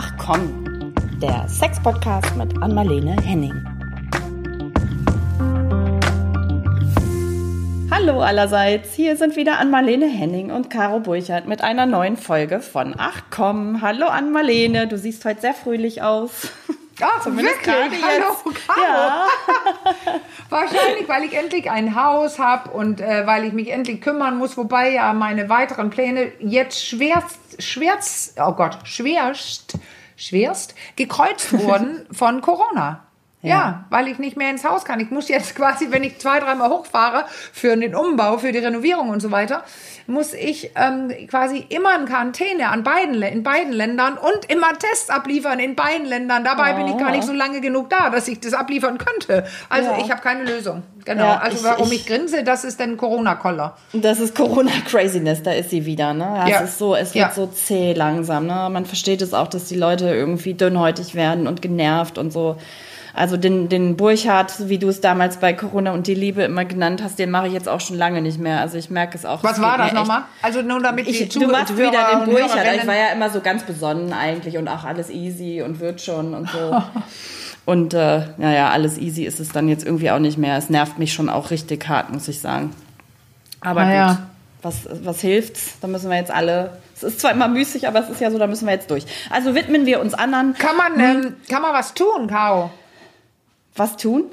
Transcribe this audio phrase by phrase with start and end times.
[0.00, 3.52] Ach komm, der Sex-Podcast mit Anmalene Henning.
[7.90, 12.94] Hallo allerseits, hier sind wieder Anmalene Henning und Caro Burchardt mit einer neuen Folge von
[12.96, 13.82] Ach komm.
[13.82, 16.52] Hallo Anmalene, du siehst heute sehr fröhlich aus.
[17.00, 18.02] Ach, Zumindest wirklich?
[18.02, 18.34] Hallo,
[18.66, 18.80] Caro.
[18.80, 19.26] Ja.
[20.48, 24.56] Wahrscheinlich, weil ich endlich ein Haus habe und äh, weil ich mich endlich kümmern muss,
[24.56, 29.78] wobei ja meine weiteren Pläne jetzt schwerst, schwerst, oh Gott, schwerst,
[30.16, 33.07] schwerst gekreuzt wurden von Corona.
[33.42, 33.48] Ja.
[33.48, 33.84] ja.
[33.90, 34.98] weil ich nicht mehr ins Haus kann.
[35.00, 39.10] Ich muss jetzt quasi, wenn ich zwei, dreimal hochfahre für den Umbau, für die Renovierung
[39.10, 39.62] und so weiter,
[40.06, 45.10] muss ich ähm, quasi immer in Quarantäne an beiden, in beiden Ländern und immer Tests
[45.10, 46.44] abliefern in beiden Ländern.
[46.44, 46.76] Dabei oh.
[46.78, 49.46] bin ich gar nicht so lange genug da, dass ich das abliefern könnte.
[49.68, 49.98] Also ja.
[49.98, 50.82] ich habe keine Lösung.
[51.04, 51.24] Genau.
[51.24, 53.76] Ja, also warum ich, ich, grinse, das ist denn Corona-Koller.
[53.92, 56.12] Das ist Corona-Craziness, da ist sie wieder.
[56.12, 56.44] Ne?
[56.46, 56.62] Ja.
[56.62, 58.46] Es ist so, es wird so zäh langsam.
[58.46, 58.68] Ne?
[58.70, 62.56] Man versteht es auch, dass die Leute irgendwie dünnhäutig werden und genervt und so.
[63.18, 67.02] Also den, den Burchardt, wie du es damals bei Corona und die Liebe immer genannt
[67.02, 68.60] hast, den mache ich jetzt auch schon lange nicht mehr.
[68.60, 69.42] Also ich merke es auch.
[69.42, 70.22] Was war das nochmal?
[70.40, 72.76] Also nur damit ich, Du machst Hörer wieder den Burchardt.
[72.76, 76.32] Ich war ja immer so ganz besonnen eigentlich und auch alles easy und wird schon
[76.32, 76.80] und so.
[77.64, 80.56] und äh, naja, alles easy ist es dann jetzt irgendwie auch nicht mehr.
[80.56, 82.70] Es nervt mich schon auch richtig hart, muss ich sagen.
[83.60, 84.18] Aber Na gut.
[84.62, 85.78] Was, was hilft's?
[85.80, 88.38] Da müssen wir jetzt alle es ist zwar immer müßig, aber es ist ja so,
[88.38, 89.04] da müssen wir jetzt durch.
[89.30, 90.54] Also widmen wir uns anderen.
[90.54, 91.00] Kann man, hm.
[91.00, 92.70] ähm, kann man was tun, Caro?
[93.78, 94.24] Was tun?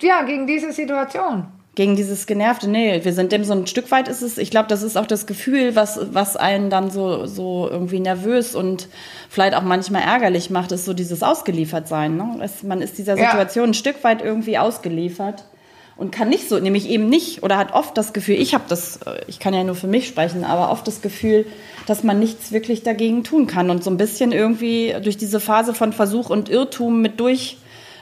[0.00, 1.46] Ja, gegen diese Situation.
[1.76, 4.68] Gegen dieses Genervte, nee, wir sind dem so ein Stück weit ist es, ich glaube,
[4.68, 8.88] das ist auch das Gefühl, was, was einen dann so, so irgendwie nervös und
[9.28, 12.16] vielleicht auch manchmal ärgerlich macht, ist so dieses Ausgeliefertsein.
[12.16, 12.38] Ne?
[12.42, 13.70] Es, man ist dieser Situation ja.
[13.70, 15.44] ein Stück weit irgendwie ausgeliefert
[15.96, 18.98] und kann nicht so, nämlich eben nicht oder hat oft das Gefühl, ich habe das,
[19.28, 21.46] ich kann ja nur für mich sprechen, aber oft das Gefühl,
[21.86, 25.72] dass man nichts wirklich dagegen tun kann und so ein bisschen irgendwie durch diese Phase
[25.72, 27.58] von Versuch und Irrtum mit durch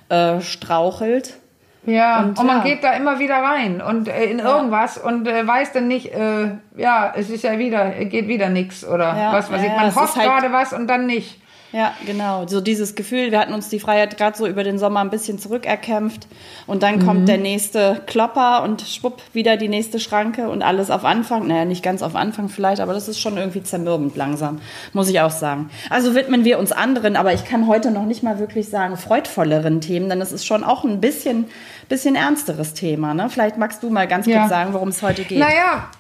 [0.09, 1.39] äh, strauchelt.
[1.87, 2.65] Ja, und, und man ja.
[2.65, 5.03] geht da immer wieder rein und äh, in irgendwas ja.
[5.05, 9.17] und äh, weiß dann nicht, äh, ja, es ist ja wieder, geht wieder nichts oder
[9.17, 9.71] ja, was weiß ich.
[9.71, 11.41] Man hofft halt gerade was und dann nicht.
[11.73, 12.47] Ja, genau.
[12.47, 15.39] So dieses Gefühl, wir hatten uns die Freiheit gerade so über den Sommer ein bisschen
[15.39, 16.27] zurückerkämpft
[16.67, 17.07] und dann mhm.
[17.07, 21.47] kommt der nächste Klopper und schwupp wieder die nächste Schranke und alles auf Anfang.
[21.47, 24.61] Naja, nicht ganz auf Anfang vielleicht, aber das ist schon irgendwie zermürbend langsam,
[24.95, 25.69] muss ich auch sagen.
[25.91, 29.83] Also widmen wir uns anderen, aber ich kann heute noch nicht mal wirklich sagen freudvolleren
[29.83, 31.47] Themen, denn es ist schon auch ein bisschen,
[31.91, 33.13] bisschen ernsteres Thema.
[33.13, 33.29] Ne?
[33.29, 34.39] Vielleicht magst du mal ganz ja.
[34.39, 35.39] kurz sagen, worum es heute geht.
[35.39, 35.91] Naja,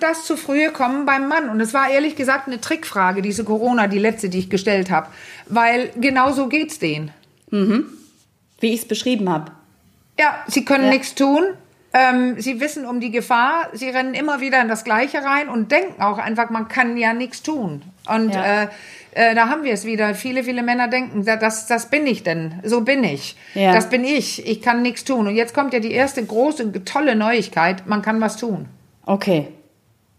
[0.00, 1.48] das zu frühe Kommen beim Mann.
[1.48, 5.08] Und es war ehrlich gesagt eine Trickfrage, diese Corona, die letzte, die ich gestellt habe.
[5.46, 7.10] Weil genau so geht's denen.
[7.50, 7.86] Mhm.
[8.60, 9.52] Wie ich es beschrieben habe.
[10.18, 10.90] Ja, sie können ja.
[10.90, 11.42] nichts tun.
[11.92, 13.68] Ähm, sie wissen um die Gefahr.
[13.72, 17.12] Sie rennen immer wieder in das Gleiche rein und denken auch einfach, man kann ja
[17.12, 17.82] nichts tun.
[18.08, 18.62] Und ja.
[18.62, 18.68] äh,
[19.12, 20.14] äh, da haben wir es wieder.
[20.14, 22.60] Viele, viele Männer denken, das, das bin ich denn.
[22.64, 23.36] So bin ich.
[23.54, 23.72] Ja.
[23.72, 24.46] Das bin ich.
[24.46, 25.26] Ich kann nichts tun.
[25.26, 27.86] Und jetzt kommt ja die erste große, tolle Neuigkeit.
[27.86, 28.66] Man kann was tun.
[29.06, 29.48] Okay.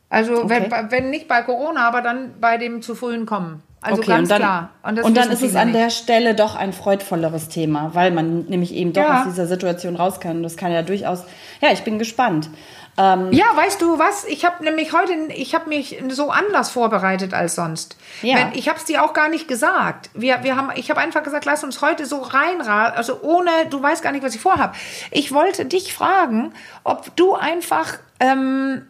[0.09, 0.67] Also okay.
[0.69, 3.61] wenn, wenn nicht bei Corona, aber dann bei dem zu frühen Kommen.
[3.81, 4.69] Also okay, ganz und dann, klar.
[4.83, 5.79] Und, und dann ist es an nicht.
[5.79, 9.19] der Stelle doch ein freudvolleres Thema, weil man nämlich eben doch ja.
[9.19, 10.41] aus dieser Situation raus kann.
[10.43, 11.23] Das kann ja durchaus.
[11.61, 12.49] Ja, ich bin gespannt.
[12.97, 14.25] Ähm, ja, weißt du was?
[14.25, 17.95] Ich habe nämlich heute, ich habe mich so anders vorbereitet als sonst.
[18.23, 18.37] Ja.
[18.37, 20.09] Wenn, ich habe es dir auch gar nicht gesagt.
[20.15, 23.81] Wir, wir haben, ich habe einfach gesagt, lass uns heute so reinraten, also ohne, du
[23.81, 24.75] weißt gar nicht, was ich vorhab.
[25.11, 26.53] Ich wollte dich fragen,
[26.83, 28.87] ob du einfach ähm,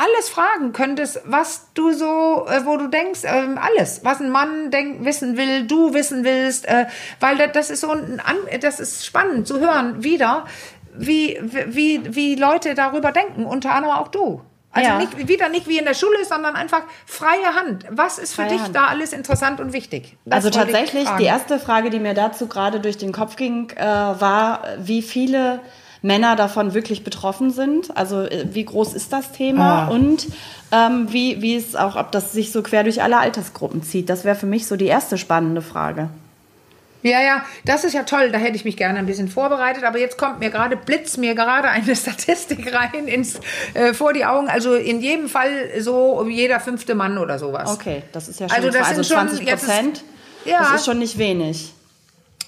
[0.00, 4.70] alles fragen könntest, was du so, äh, wo du denkst, äh, alles, was ein Mann
[4.70, 6.86] denk, wissen will, du wissen willst, äh,
[7.20, 8.20] weil das, das ist so ein,
[8.60, 10.46] das ist spannend zu hören wieder,
[10.94, 14.42] wie, wie, wie Leute darüber denken, unter anderem auch du.
[14.72, 14.98] Also ja.
[14.98, 17.86] nicht, wieder nicht wie in der Schule, sondern einfach freie Hand.
[17.90, 18.76] Was ist für freie dich Hand.
[18.76, 20.16] da alles interessant und wichtig?
[20.24, 23.84] Das also tatsächlich, die erste Frage, die mir dazu gerade durch den Kopf ging, äh,
[23.84, 25.60] war, wie viele
[26.02, 27.96] Männer davon wirklich betroffen sind.
[27.96, 29.88] Also äh, wie groß ist das Thema ah.
[29.88, 30.26] und
[30.72, 34.08] ähm, wie, wie es auch, ob das sich so quer durch alle Altersgruppen zieht.
[34.08, 36.08] Das wäre für mich so die erste spannende Frage.
[37.02, 38.30] Ja, ja, das ist ja toll.
[38.30, 39.84] Da hätte ich mich gerne ein bisschen vorbereitet.
[39.84, 43.40] Aber jetzt kommt mir gerade, blitzt mir gerade eine Statistik rein ins,
[43.74, 44.48] äh, vor die Augen.
[44.48, 47.70] Also in jedem Fall so jeder fünfte Mann oder sowas.
[47.70, 50.04] Okay, das ist ja schon also, das also 20 Prozent.
[50.44, 51.72] Ja, das ist schon nicht wenig.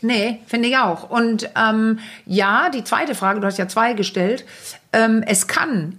[0.03, 1.09] Nee, finde ich auch.
[1.09, 4.45] Und ähm, ja, die zweite Frage, du hast ja zwei gestellt.
[4.93, 5.97] Ähm, es kann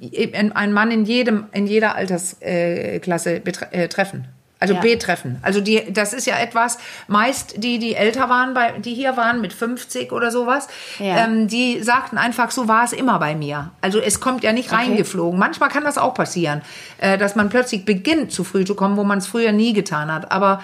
[0.54, 3.42] ein Mann in jedem, in jeder Altersklasse
[3.72, 4.28] äh, treffen.
[4.60, 4.80] Also ja.
[4.80, 5.40] betreffen.
[5.42, 6.78] Also die, das ist ja etwas,
[7.10, 10.70] meist die, die älter waren, bei, die hier waren mit 50 oder sowas,
[11.00, 11.26] ja.
[11.26, 13.72] ähm, die sagten einfach, so war es immer bei mir.
[13.82, 14.84] Also es kommt ja nicht okay.
[14.84, 15.38] reingeflogen.
[15.38, 16.62] Manchmal kann das auch passieren,
[17.00, 20.10] äh, dass man plötzlich beginnt, zu früh zu kommen, wo man es früher nie getan
[20.10, 20.32] hat.
[20.32, 20.62] Aber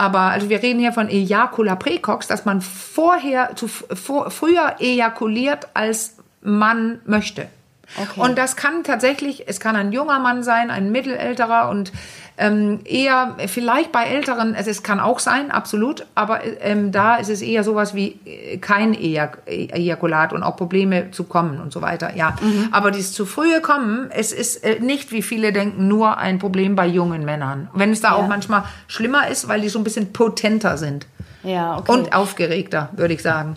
[0.00, 5.68] Aber also wir reden hier von Ejakula precox, dass man vorher zu vor, früher ejakuliert
[5.74, 7.48] als man möchte.
[7.96, 8.20] Okay.
[8.20, 11.92] Und das kann tatsächlich, es kann ein junger Mann sein, ein mittelälterer und
[12.40, 17.28] ähm, eher vielleicht bei Älteren, also es kann auch sein, absolut, aber ähm, da ist
[17.28, 21.82] es eher sowas wie äh, kein Ejak Ejakulat und auch Probleme zu kommen und so
[21.82, 22.16] weiter.
[22.16, 22.68] Ja, mhm.
[22.72, 26.76] aber dieses zu frühe Kommen, es ist äh, nicht, wie viele denken, nur ein Problem
[26.76, 27.68] bei jungen Männern.
[27.74, 28.14] Wenn es da ja.
[28.14, 31.06] auch manchmal schlimmer ist, weil die so ein bisschen potenter sind.
[31.42, 31.92] Ja, okay.
[31.92, 33.56] Und aufgeregter, würde ich sagen.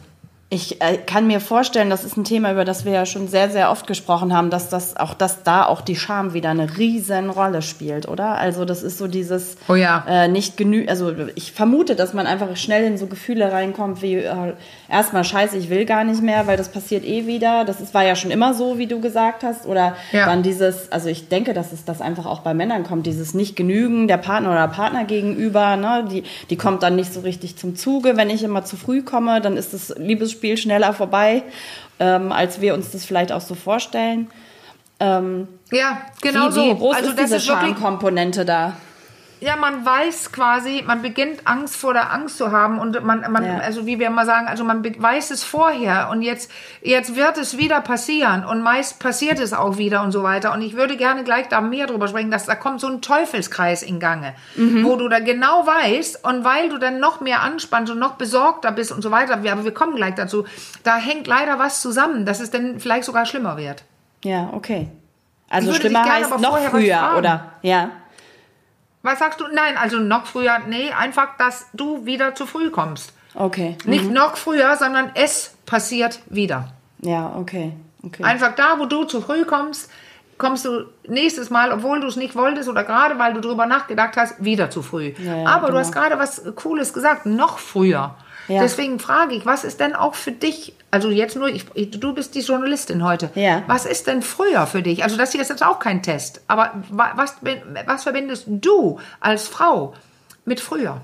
[0.53, 3.49] Ich äh, kann mir vorstellen, das ist ein Thema, über das wir ja schon sehr,
[3.49, 7.31] sehr oft gesprochen haben, dass das auch, dass da auch die Scham wieder eine riesen
[7.31, 8.37] Rolle spielt, oder?
[8.37, 10.05] Also das ist so dieses oh ja.
[10.07, 14.17] äh, nicht genü, also ich vermute, dass man einfach schnell in so Gefühle reinkommt wie
[14.17, 14.53] äh,
[14.93, 17.65] erstmal Scheiße, ich will gar nicht mehr, weil das passiert eh wieder.
[17.65, 19.65] Das ist, war ja schon immer so, wie du gesagt hast.
[19.65, 20.27] Oder ja.
[20.27, 24.07] dann dieses, also ich denke, dass es das einfach auch bei Männern kommt, dieses Nicht-Genügen
[24.07, 26.05] der Partner oder Partner gegenüber, ne?
[26.11, 28.15] Die, die kommt dann nicht so richtig zum Zuge.
[28.17, 31.43] Wenn ich immer zu früh komme, dann ist das Liebesspiel Spiel schneller vorbei,
[32.01, 34.29] ähm, als wir uns das vielleicht auch so vorstellen.
[34.99, 36.61] Ähm, ja, genau wie, so.
[36.65, 38.73] Wie groß also ist diese Schamkomponente da?
[39.43, 43.43] Ja, man weiß quasi, man beginnt Angst vor der Angst zu haben und man, man
[43.43, 43.57] ja.
[43.57, 46.49] also wie wir immer sagen, also man weiß es vorher und jetzt,
[46.81, 50.53] jetzt wird es wieder passieren und meist passiert es auch wieder und so weiter.
[50.53, 53.83] Und ich würde gerne gleich da mehr drüber sprechen, dass da kommt so ein Teufelskreis
[53.83, 54.85] in Gange, mhm.
[54.85, 58.71] wo du da genau weißt und weil du dann noch mehr anspannst und noch besorgter
[58.71, 60.45] bist und so weiter, aber wir kommen gleich dazu,
[60.83, 63.83] da hängt leider was zusammen, dass es dann vielleicht sogar schlimmer wird.
[64.23, 64.87] Ja, okay.
[65.49, 67.51] Also schlimmer heißt noch früher, oder?
[67.61, 67.91] Ja.
[69.03, 69.45] Was sagst du?
[69.53, 73.13] Nein, also noch früher, nee, einfach, dass du wieder zu früh kommst.
[73.35, 73.77] Okay.
[73.85, 74.13] Nicht mhm.
[74.13, 76.69] noch früher, sondern es passiert wieder.
[77.01, 77.73] Ja, okay.
[78.01, 78.23] okay.
[78.23, 79.91] Einfach da, wo du zu früh kommst,
[80.37, 84.17] kommst du nächstes Mal, obwohl du es nicht wolltest oder gerade weil du drüber nachgedacht
[84.17, 85.13] hast, wieder zu früh.
[85.23, 85.71] Ja, ja, Aber genau.
[85.73, 88.15] du hast gerade was Cooles gesagt, noch früher.
[88.47, 88.61] Ja.
[88.61, 92.35] Deswegen frage ich, was ist denn auch für dich, also jetzt nur, ich, du bist
[92.35, 93.63] die Journalistin heute, ja.
[93.67, 95.03] was ist denn früher für dich?
[95.03, 97.35] Also das hier ist jetzt auch kein Test, aber was,
[97.85, 99.93] was verbindest du als Frau
[100.45, 101.01] mit früher?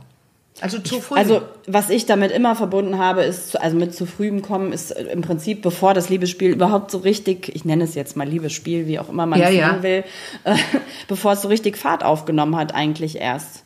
[0.62, 1.18] Also zu früh.
[1.18, 5.22] Also was ich damit immer verbunden habe, ist, also mit zu frühem Kommen, ist im
[5.22, 9.10] Prinzip, bevor das Liebesspiel überhaupt so richtig, ich nenne es jetzt mal Liebesspiel, wie auch
[9.10, 10.04] immer man es ja, nennen will,
[10.44, 10.56] äh,
[11.08, 13.64] bevor es so richtig Fahrt aufgenommen hat, eigentlich erst.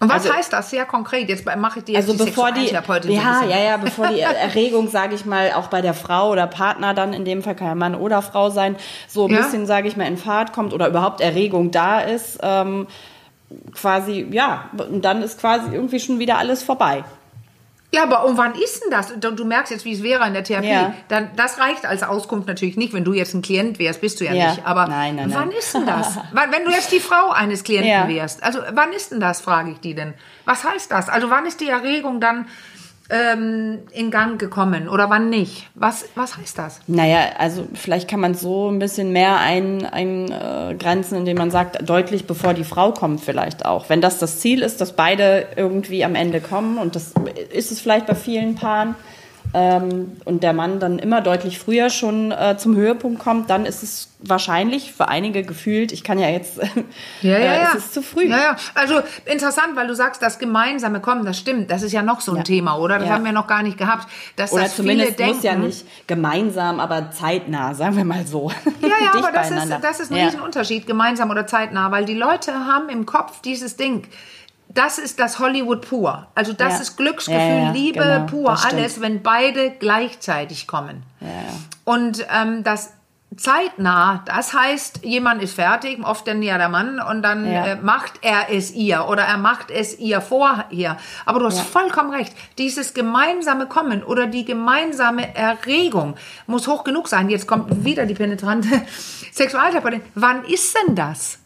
[0.00, 1.28] Und was also, heißt das sehr konkret?
[1.28, 2.66] Jetzt mache ich dir jetzt also die bevor die,
[3.12, 6.94] ja, ja, ja, bevor die Erregung, sage ich mal, auch bei der Frau oder Partner
[6.94, 8.76] dann in dem Fall kann ja Mann oder Frau sein,
[9.08, 9.38] so ein ja.
[9.38, 12.86] bisschen, sage ich mal, in Fahrt kommt oder überhaupt Erregung da ist, ähm,
[13.74, 17.04] quasi, ja, und dann ist quasi irgendwie schon wieder alles vorbei.
[17.90, 19.14] Ja, aber und wann ist denn das?
[19.18, 20.68] Du merkst jetzt, wie es wäre in der Therapie.
[20.68, 20.94] Ja.
[21.08, 24.26] Dann, das reicht als Auskunft natürlich nicht, wenn du jetzt ein Klient wärst, bist du
[24.26, 24.50] ja, ja.
[24.50, 24.66] nicht.
[24.66, 26.18] Aber nein, nein, wann ist denn das?
[26.32, 28.06] wenn du jetzt die Frau eines Klienten ja.
[28.06, 30.12] wärst, also wann ist denn das, frage ich die denn.
[30.44, 31.08] Was heißt das?
[31.08, 32.46] Also wann ist die Erregung dann
[33.10, 35.68] ähm, in Gang gekommen oder wann nicht?
[35.74, 36.80] Was, was heißt das?
[36.86, 41.88] Naja, also vielleicht kann man so ein bisschen mehr eingrenzen, ein, äh, indem man sagt,
[41.88, 43.88] deutlich bevor die Frau kommt vielleicht auch.
[43.88, 47.14] Wenn das das Ziel ist, dass beide irgendwie am Ende kommen und das
[47.52, 48.94] ist es vielleicht bei vielen Paaren,
[49.54, 53.82] ähm, und der Mann dann immer deutlich früher schon äh, zum Höhepunkt kommt, dann ist
[53.82, 56.58] es wahrscheinlich für einige gefühlt, ich kann ja jetzt,
[57.22, 57.68] ja, ja, äh, ja.
[57.68, 58.28] es ist zu früh.
[58.28, 58.56] Ja, ja.
[58.74, 62.32] Also interessant, weil du sagst, das gemeinsame Kommen, das stimmt, das ist ja noch so
[62.32, 62.42] ein ja.
[62.42, 62.98] Thema, oder?
[62.98, 63.14] Das ja.
[63.14, 64.08] haben wir noch gar nicht gehabt.
[64.36, 68.26] Dass oder das zumindest viele muss denken, ja nicht gemeinsam, aber zeitnah, sagen wir mal
[68.26, 68.50] so.
[68.82, 72.52] Ja, ja, aber das ist, das ist ein Riesenunterschied, gemeinsam oder zeitnah, weil die Leute
[72.52, 74.06] haben im Kopf dieses Ding,
[74.78, 76.28] das ist das Hollywood pur.
[76.34, 76.80] Also das ja.
[76.80, 81.02] ist Glücksgefühl, ja, ja, Liebe genau, pur, alles, wenn beide gleichzeitig kommen.
[81.84, 82.92] Und ähm, das
[83.36, 88.20] zeitnah, das heißt, jemand ist fertig, oft dann ja der Mann, und dann äh, macht
[88.22, 90.96] er es ihr oder er macht es ihr vorher.
[91.26, 96.14] Aber du hast vollkommen recht, dieses gemeinsame Kommen oder die gemeinsame Erregung
[96.46, 97.28] muss hoch genug sein.
[97.28, 98.68] Jetzt kommt wieder die penetrante
[99.32, 100.02] Sexualtherapeutin.
[100.14, 101.38] Wann ist denn das?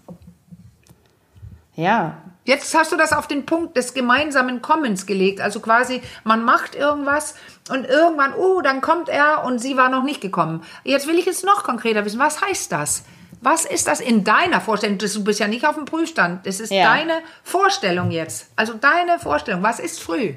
[1.74, 5.40] Ja, Jetzt hast du das auf den Punkt des gemeinsamen Kommens gelegt.
[5.40, 7.34] Also quasi, man macht irgendwas
[7.70, 10.64] und irgendwann, oh, dann kommt er und sie war noch nicht gekommen.
[10.82, 12.18] Jetzt will ich es noch konkreter wissen.
[12.18, 13.04] Was heißt das?
[13.40, 14.98] Was ist das in deiner Vorstellung?
[14.98, 16.46] Du bist ja nicht auf dem Prüfstand.
[16.46, 16.84] Das ist ja.
[16.84, 18.48] deine Vorstellung jetzt.
[18.56, 19.62] Also deine Vorstellung.
[19.62, 20.34] Was ist früh?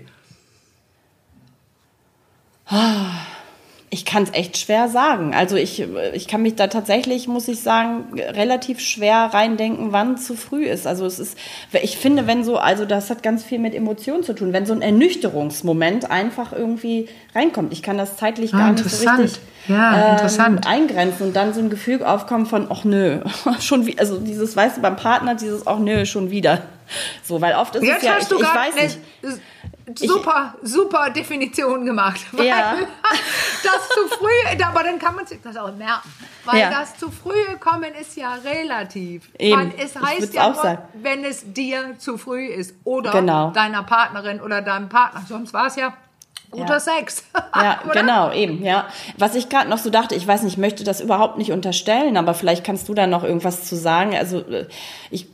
[3.95, 5.33] Ich kann es echt schwer sagen.
[5.33, 10.35] Also ich, ich kann mich da tatsächlich, muss ich sagen, relativ schwer reindenken, wann zu
[10.35, 10.85] früh ist.
[10.85, 11.37] Also es ist,
[11.81, 14.73] ich finde, wenn so, also das hat ganz viel mit Emotionen zu tun, wenn so
[14.73, 17.71] ein Ernüchterungsmoment einfach irgendwie reinkommt.
[17.71, 21.61] Ich kann das zeitlich ah, gar nicht so richtig ja, ähm, eingrenzen und dann so
[21.61, 23.21] ein Gefühl aufkommen von, ach nö,
[23.61, 26.63] schon wie, also dieses, weißt du, beim Partner dieses, ach nö, schon wieder.
[27.23, 28.99] So, weil oft ist Jetzt es ja, ich, ich weiß nicht
[29.93, 32.21] super, ich, super Definition gemacht.
[32.31, 32.75] Weil ja.
[33.63, 36.11] das zu früh, aber dann kann man sich das auch merken.
[36.45, 36.69] Weil ja.
[36.69, 39.29] das zu früh kommen ist ja relativ.
[39.37, 39.57] Eben.
[39.57, 43.51] Weil es heißt ja nur, wenn es dir zu früh ist oder genau.
[43.51, 45.23] deiner Partnerin oder deinem Partner.
[45.27, 45.93] Sonst war es ja
[46.55, 46.79] guter ja.
[46.79, 47.23] Sex.
[47.55, 48.85] ja, genau, eben, ja.
[49.17, 52.17] Was ich gerade noch so dachte, ich weiß nicht, ich möchte das überhaupt nicht unterstellen,
[52.17, 54.15] aber vielleicht kannst du da noch irgendwas zu sagen.
[54.15, 54.67] Also äh,
[55.11, 55.27] ich,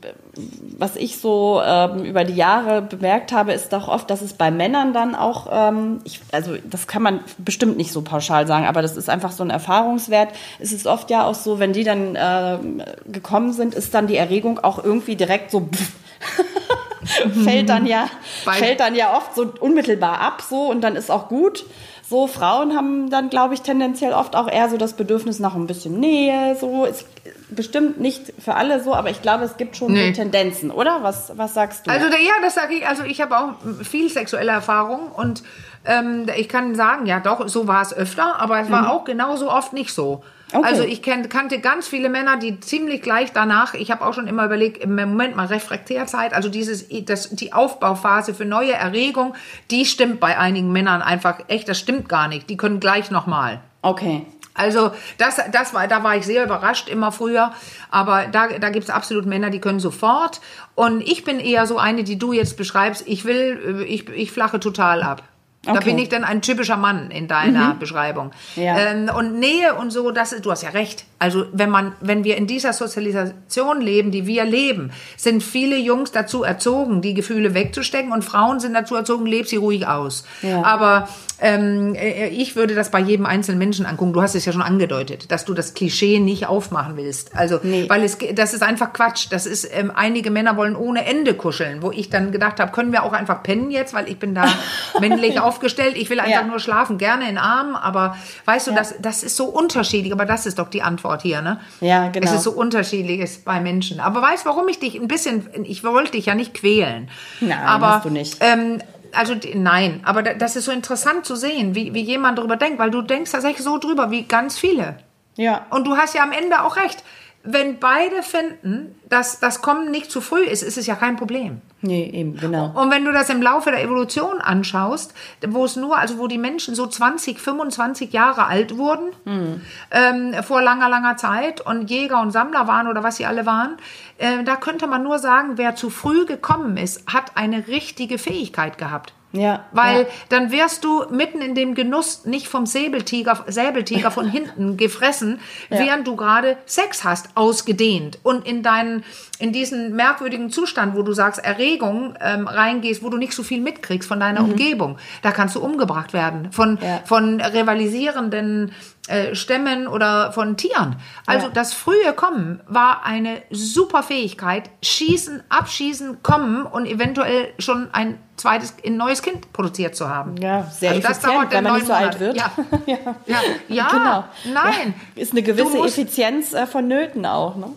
[0.78, 4.52] was ich so ähm, über die Jahre bemerkt habe, ist doch oft, dass es bei
[4.52, 8.82] Männern dann auch, ähm, ich, also das kann man bestimmt nicht so pauschal sagen, aber
[8.82, 10.30] das ist einfach so ein Erfahrungswert.
[10.60, 12.58] Es ist oft ja auch so, wenn die dann äh,
[13.06, 15.70] gekommen sind, ist dann die Erregung auch irgendwie direkt so
[17.44, 18.08] fällt dann ja
[18.44, 21.66] fällt dann ja oft so unmittelbar ab so und dann ist auch gut.
[22.08, 25.66] So Frauen haben dann glaube ich tendenziell oft auch eher so das Bedürfnis nach ein
[25.66, 27.06] bisschen Nähe, so ist
[27.50, 30.12] bestimmt nicht für alle so, aber ich glaube, es gibt schon nee.
[30.12, 31.04] Tendenzen, oder?
[31.04, 31.92] Was was sagst du?
[31.92, 33.54] Also ja, das sage ich, also ich habe auch
[33.84, 35.44] viel sexuelle Erfahrung und
[35.86, 38.88] ähm, ich kann sagen, ja doch, so war es öfter, aber es war mhm.
[38.90, 40.24] auch genauso oft nicht so.
[40.54, 40.68] Okay.
[40.68, 44.28] Also ich kenn, kannte ganz viele Männer, die ziemlich gleich danach, ich habe auch schon
[44.28, 49.34] immer überlegt, im Moment mal Refraktärzeit, also dieses, das, die Aufbauphase für neue Erregung,
[49.70, 52.50] die stimmt bei einigen Männern einfach echt, das stimmt gar nicht.
[52.50, 53.62] Die können gleich nochmal.
[53.82, 54.26] Okay.
[54.54, 57.54] Also das, das war, da war ich sehr überrascht immer früher.
[57.90, 60.42] Aber da, da gibt es absolut Männer, die können sofort.
[60.76, 63.08] Und ich bin eher so eine, die du jetzt beschreibst.
[63.08, 65.24] Ich will, ich, ich flache total ab.
[65.64, 65.78] Okay.
[65.78, 67.80] Da bin ich dann ein typischer Mann in deiner mhm.
[67.80, 68.32] Beschreibung.
[68.56, 68.80] Ja.
[68.80, 71.06] Ähm, und Nähe und so, das ist, du hast ja recht.
[71.20, 76.12] Also wenn man, wenn wir in dieser Sozialisation leben, die wir leben, sind viele Jungs
[76.12, 80.26] dazu erzogen, die Gefühle wegzustecken und Frauen sind dazu erzogen, leb sie ruhig aus.
[80.42, 80.64] Ja.
[80.64, 81.08] Aber
[81.42, 84.14] ähm, äh, ich würde das bei jedem einzelnen Menschen angucken.
[84.14, 87.36] Du hast es ja schon angedeutet, dass du das Klischee nicht aufmachen willst.
[87.36, 87.90] Also, nee.
[87.90, 89.28] weil es, das ist einfach Quatsch.
[89.32, 92.92] Das ist, ähm, einige Männer wollen ohne Ende kuscheln, wo ich dann gedacht habe, können
[92.92, 94.46] wir auch einfach pennen jetzt, weil ich bin da
[95.00, 95.98] männlich aufgestellt.
[95.98, 96.48] Ich will einfach ja.
[96.48, 97.76] nur schlafen, gerne in Armen.
[97.76, 98.78] Aber weißt du, ja.
[98.78, 100.14] das, das ist so unterschiedlich.
[100.14, 101.24] Aber das ist doch die Antwort.
[101.24, 101.60] Hier, ne?
[101.80, 102.28] Ja, genau.
[102.28, 104.00] Es ist so unterschiedlich bei Menschen.
[104.00, 107.10] Aber weißt, warum ich dich ein bisschen, ich wollte dich ja nicht quälen.
[107.40, 108.38] Nein, aber, hast du nicht.
[108.42, 108.80] Ähm,
[109.14, 112.92] also nein, aber das ist so interessant zu sehen, wie, wie jemand darüber denkt, weil
[112.92, 114.98] du denkst tatsächlich so drüber wie ganz viele.
[115.36, 115.66] Ja.
[115.70, 117.04] Und du hast ja am Ende auch recht
[117.44, 121.62] wenn beide finden, dass das Kommen nicht zu früh ist, ist es ja kein Problem.
[121.82, 122.72] Nee, eben, genau.
[122.76, 125.16] Und wenn du das im Laufe der Evolution anschaust,
[125.48, 129.62] wo es nur, also wo die Menschen so 20, 25 Jahre alt wurden, mhm.
[129.90, 133.78] ähm, vor langer, langer Zeit und Jäger und Sammler waren oder was sie alle waren,
[134.20, 138.78] äh, da könnte man nur sagen, wer zu früh gekommen ist, hat eine richtige Fähigkeit
[138.78, 139.14] gehabt.
[139.34, 139.66] Ja.
[139.72, 140.08] Weil ja.
[140.30, 145.80] dann wärst du mitten in dem Genuss nicht vom Säbeltiger, Säbeltiger von hinten gefressen, ja.
[145.80, 149.04] während du gerade Sex hast, ausgedehnt und in deinen,
[149.40, 153.62] in diesen merkwürdigen Zustand, wo du sagst, Erregung ähm, reingehst, wo du nicht so viel
[153.62, 154.52] mitkriegst von deiner mhm.
[154.52, 154.98] Umgebung.
[155.22, 157.02] Da kannst du umgebracht werden von, ja.
[157.06, 158.72] von rivalisierenden
[159.08, 160.96] äh, Stämmen oder von Tieren.
[161.26, 161.54] Also ja.
[161.54, 164.70] das frühe Kommen war eine super Fähigkeit.
[164.84, 170.38] Schießen, abschießen, kommen und eventuell schon ein zweites, ein neues Kind produziert zu haben.
[170.38, 172.38] Ja, sehr also das dauert wenn man nicht so alt wird.
[172.38, 172.52] Ja,
[172.86, 172.98] ja.
[173.26, 173.40] ja.
[173.68, 173.88] ja.
[173.90, 174.24] genau.
[174.54, 174.94] Nein.
[175.16, 177.56] Ist eine gewisse Effizienz äh, vonnöten auch.
[177.56, 177.68] Ne?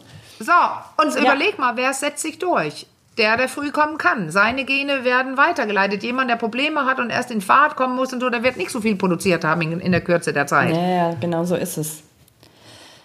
[0.41, 0.53] So,
[1.03, 2.87] und überleg mal, wer setzt sich durch?
[3.19, 4.31] Der, der früh kommen kann.
[4.31, 6.03] Seine Gene werden weitergeleitet.
[6.03, 8.71] Jemand, der Probleme hat und erst in Fahrt kommen muss und so, der wird nicht
[8.71, 10.75] so viel produziert haben in, in der Kürze der Zeit.
[10.75, 12.03] Ja, genau so ist es.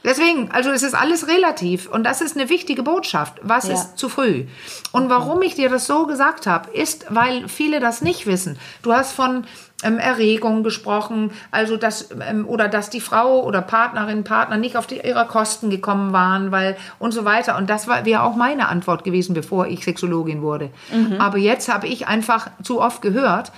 [0.04, 3.34] Deswegen, also es ist alles relativ und das ist eine wichtige Botschaft.
[3.42, 3.74] Was ja.
[3.74, 4.46] ist zu früh?
[4.92, 8.58] Und warum ich dir das so gesagt habe, ist, weil viele das nicht wissen.
[8.82, 9.44] Du hast von
[9.84, 14.88] ähm, Erregung gesprochen, also dass ähm, oder dass die Frau oder Partnerin, Partner nicht auf
[14.88, 17.58] die, ihrer Kosten gekommen waren, weil und so weiter.
[17.58, 20.70] Und das war wäre auch meine Antwort gewesen, bevor ich Sexologin wurde.
[20.94, 21.20] Mhm.
[21.20, 23.52] Aber jetzt habe ich einfach zu oft gehört,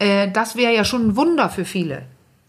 [0.00, 2.02] äh, das wäre ja schon ein Wunder für viele.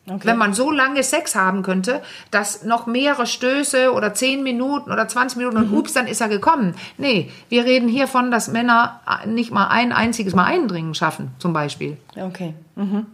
[0.08, 0.28] Okay.
[0.28, 5.08] Wenn man so lange Sex haben könnte, dass noch mehrere Stöße oder 10 Minuten oder
[5.08, 5.78] 20 Minuten und mhm.
[5.78, 6.76] ups, dann ist er gekommen.
[6.98, 11.54] Nee, wir reden hier von, dass Männer nicht mal ein einziges Mal Eindringen schaffen, zum
[11.54, 11.98] Beispiel.
[12.16, 12.54] Okay.
[12.76, 13.08] Mhm.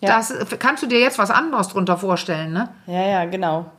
[0.00, 0.16] Ja.
[0.16, 2.68] Das kannst du dir jetzt was anderes drunter vorstellen, ne?
[2.86, 3.70] Ja, ja, genau.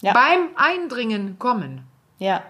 [0.00, 0.14] Ja.
[0.14, 1.82] Beim Eindringen kommen.
[2.18, 2.42] Ja.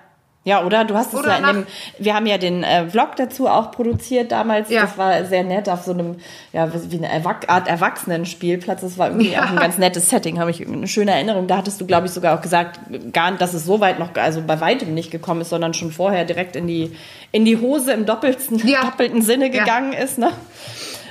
[0.47, 1.67] Ja, oder du hast es oder ja in dem,
[1.99, 4.69] wir haben ja den äh, Vlog dazu auch produziert damals.
[4.69, 4.83] Ja.
[4.83, 6.17] Das war sehr nett auf so einem,
[6.53, 8.83] ja, wie eine Erwach Art Erwachsenenspielplatz.
[8.83, 9.45] Das war irgendwie ja.
[9.45, 11.47] auch ein ganz nettes Setting, habe ich eine schöne Erinnerung.
[11.47, 12.79] Da hattest du, glaube ich, sogar auch gesagt,
[13.13, 16.27] gar, dass es so weit noch, also bei weitem nicht gekommen ist, sondern schon vorher
[16.27, 16.95] direkt in die,
[17.33, 18.83] in die Hose im doppelten, ja.
[18.83, 20.31] doppelten Sinne gegangen ist, ne?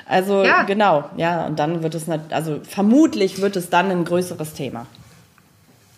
[0.06, 4.86] Also genau, ja, und dann wird es, also vermutlich wird es dann ein größeres Thema.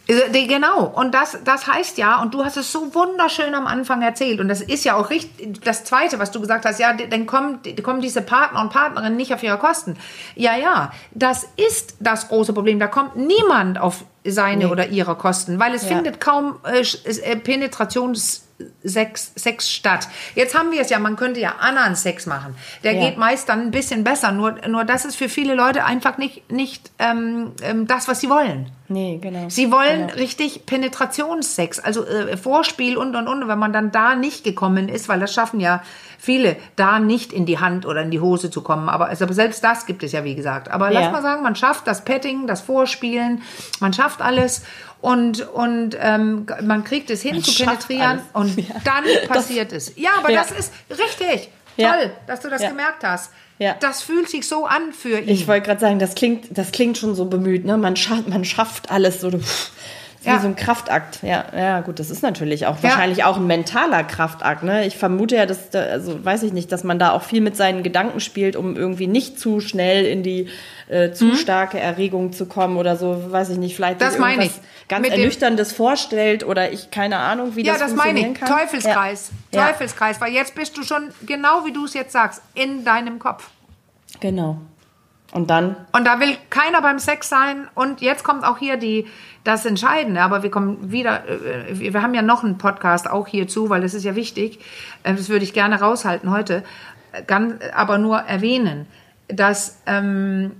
[0.07, 4.01] Äh, genau, und das, das heißt ja, und du hast es so wunderschön am Anfang
[4.01, 7.25] erzählt, und das ist ja auch richtig, das Zweite, was du gesagt hast, ja, dann
[7.25, 9.97] kommen, kommen diese Partner und Partnerinnen nicht auf ihre Kosten.
[10.35, 12.79] Ja, ja, das ist das große Problem.
[12.79, 14.71] Da kommt niemand auf seine nee.
[14.71, 15.95] oder ihre Kosten, weil es ja.
[15.95, 18.44] findet kaum äh, äh Penetrations
[18.83, 20.07] Sex, Sex statt.
[20.33, 22.55] Jetzt haben wir es ja, man könnte ja anderen Sex machen.
[22.83, 23.01] Der ja.
[23.01, 24.31] geht meist dann ein bisschen besser.
[24.31, 28.29] Nur, nur das ist für viele Leute einfach nicht, nicht ähm, ähm, das, was sie
[28.29, 28.71] wollen.
[28.87, 29.49] Nee, genau.
[29.49, 30.13] Sie wollen genau.
[30.13, 33.47] richtig Penetrationssex, also äh, Vorspiel und und und.
[33.47, 35.81] Wenn man dann da nicht gekommen ist, weil das schaffen ja
[36.17, 38.87] viele, da nicht in die Hand oder in die Hose zu kommen.
[38.87, 40.69] Aber also selbst das gibt es ja, wie gesagt.
[40.69, 41.01] Aber ja.
[41.01, 43.41] lass mal sagen, man schafft das Petting, das Vorspielen,
[43.79, 44.63] man schafft alles
[45.05, 48.75] und, und ähm, man kriegt es hin man zu penetrieren und ja.
[48.83, 49.97] dann passiert das, es.
[49.97, 50.41] Ja, aber ja.
[50.41, 51.49] das ist richtig.
[51.77, 51.93] Ja.
[51.93, 53.31] Toll, dass du das gemerkt hast.
[53.59, 53.75] Ja.
[53.79, 55.29] Das fühlt sich so an für ihn.
[55.29, 57.65] Ich wollte gerade sagen, das klingt, das klingt schon so bemüht.
[57.65, 57.77] Ne?
[57.77, 59.29] Man, schafft, man schafft alles so.
[60.25, 61.19] Wie so ein Kraftakt.
[61.21, 64.63] Ja, ja, gut, das ist natürlich auch wahrscheinlich auch ein mentaler Kraftakt.
[64.63, 64.85] Ne?
[64.85, 67.55] Ich vermute ja, dass, da, also weiß ich nicht, dass man da auch viel mit
[67.55, 70.49] seinen Gedanken spielt, um irgendwie nicht zu schnell in die
[70.87, 71.35] äh, zu mhm.
[71.35, 74.51] starke Erregung zu kommen oder so, weiß ich nicht, vielleicht das meine ich.
[74.87, 78.47] ganz Mit Ernüchterndes vorstellt oder ich keine Ahnung, wie ja, das, das funktionieren kann.
[78.47, 78.81] Ja, das meine ich.
[78.83, 79.31] Teufelskreis.
[79.53, 79.67] Ja.
[79.67, 83.49] Teufelskreis, weil jetzt bist du schon, genau wie du es jetzt sagst, in deinem Kopf.
[84.19, 84.61] Genau.
[85.35, 85.75] Und dann?
[85.91, 87.67] Und da will keiner beim Sex sein.
[87.75, 89.05] Und jetzt kommt auch hier die,
[89.43, 90.21] das Entscheidende.
[90.21, 93.93] Aber wir kommen wieder, äh, wir haben ja noch einen Podcast auch hierzu, weil das
[93.93, 94.59] ist ja wichtig.
[95.03, 96.63] Äh, das würde ich gerne raushalten heute.
[97.27, 98.87] Ganz, aber nur erwähnen,
[99.27, 100.51] dass ähm,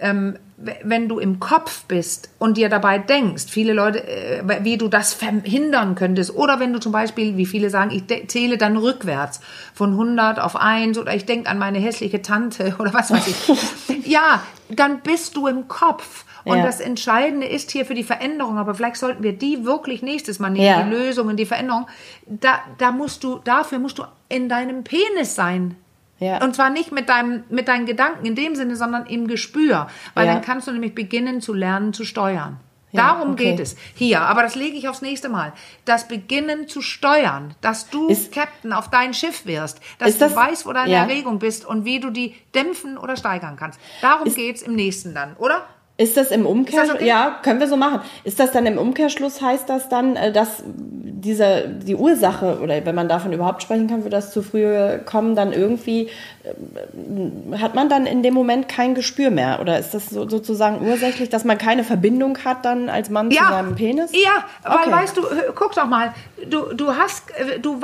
[0.00, 0.38] ähm,
[0.82, 5.12] wenn du im Kopf bist und dir dabei denkst, viele Leute, äh, wie du das
[5.12, 9.40] verhindern könntest, oder wenn du zum Beispiel, wie viele sagen, ich zähle dann rückwärts
[9.74, 14.06] von 100 auf 1 oder ich denke an meine hässliche Tante oder was weiß ich.
[14.06, 16.24] ja, dann bist du im Kopf.
[16.44, 16.64] Und ja.
[16.64, 20.50] das Entscheidende ist hier für die Veränderung, aber vielleicht sollten wir die wirklich nächstes Mal
[20.50, 20.82] nehmen, ja.
[20.82, 21.86] die Lösungen, die Veränderung.
[22.26, 25.76] Da, da musst du, dafür musst du in deinem Penis sein.
[26.22, 26.42] Ja.
[26.42, 29.88] Und zwar nicht mit, deinem, mit deinen Gedanken in dem Sinne, sondern im Gespür.
[30.14, 30.34] Weil ja.
[30.34, 32.60] dann kannst du nämlich beginnen zu lernen, zu steuern.
[32.92, 33.50] Ja, Darum okay.
[33.50, 34.20] geht es hier.
[34.20, 35.52] Aber das lege ich aufs nächste Mal.
[35.84, 40.36] Das Beginnen zu steuern, dass du ist, Captain auf dein Schiff wirst, dass du das,
[40.36, 40.98] weißt, wo deine ja.
[41.00, 43.80] Erregung bist und wie du die dämpfen oder steigern kannst.
[44.02, 45.66] Darum ist, geht's im nächsten dann, oder?
[45.96, 46.96] Ist das im Umkehrschluss?
[46.96, 47.06] Okay?
[47.06, 48.00] Ja, können wir so machen.
[48.24, 50.62] Ist das dann im Umkehrschluss, heißt das dann, äh, dass
[51.22, 55.36] diese, die Ursache, oder wenn man davon überhaupt sprechen kann, für das zu früh kommen,
[55.36, 56.10] dann irgendwie,
[56.42, 59.58] äh, hat man dann in dem Moment kein Gespür mehr?
[59.60, 63.42] Oder ist das so, sozusagen ursächlich, dass man keine Verbindung hat dann als Mann ja.
[63.42, 64.10] zu seinem Penis?
[64.12, 64.92] Ja, weil okay.
[64.92, 65.22] weißt du,
[65.54, 66.12] guck doch mal,
[66.48, 67.24] du, du hast,
[67.62, 67.80] du,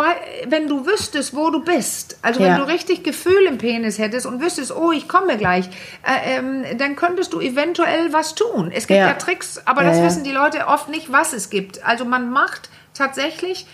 [0.48, 2.58] wenn du wüsstest, wo du bist, also wenn ja.
[2.58, 5.66] du richtig Gefühl im Penis hättest und wüsstest, oh, ich komme gleich,
[6.04, 8.72] äh, ähm, dann könntest du eventuell was tun.
[8.74, 11.86] Es gibt ja, ja Tricks, aber das wissen die Leute oft nicht, was es gibt.
[11.86, 13.66] Also man macht tatsächlich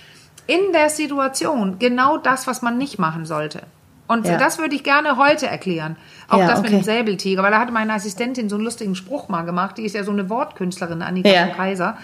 [0.46, 3.62] in der Situation genau das, was man nicht machen sollte.
[4.06, 4.37] Und ja.
[4.37, 5.96] das würde ich gerne heute erklären.
[6.28, 6.70] Auch ja, das okay.
[6.70, 9.78] mit dem Säbeltiger, weil da hatte meine Assistentin so einen lustigen Spruch mal gemacht.
[9.78, 11.46] Die ist ja so eine Wortkünstlerin, Annika ja.
[11.48, 11.96] Kaiser.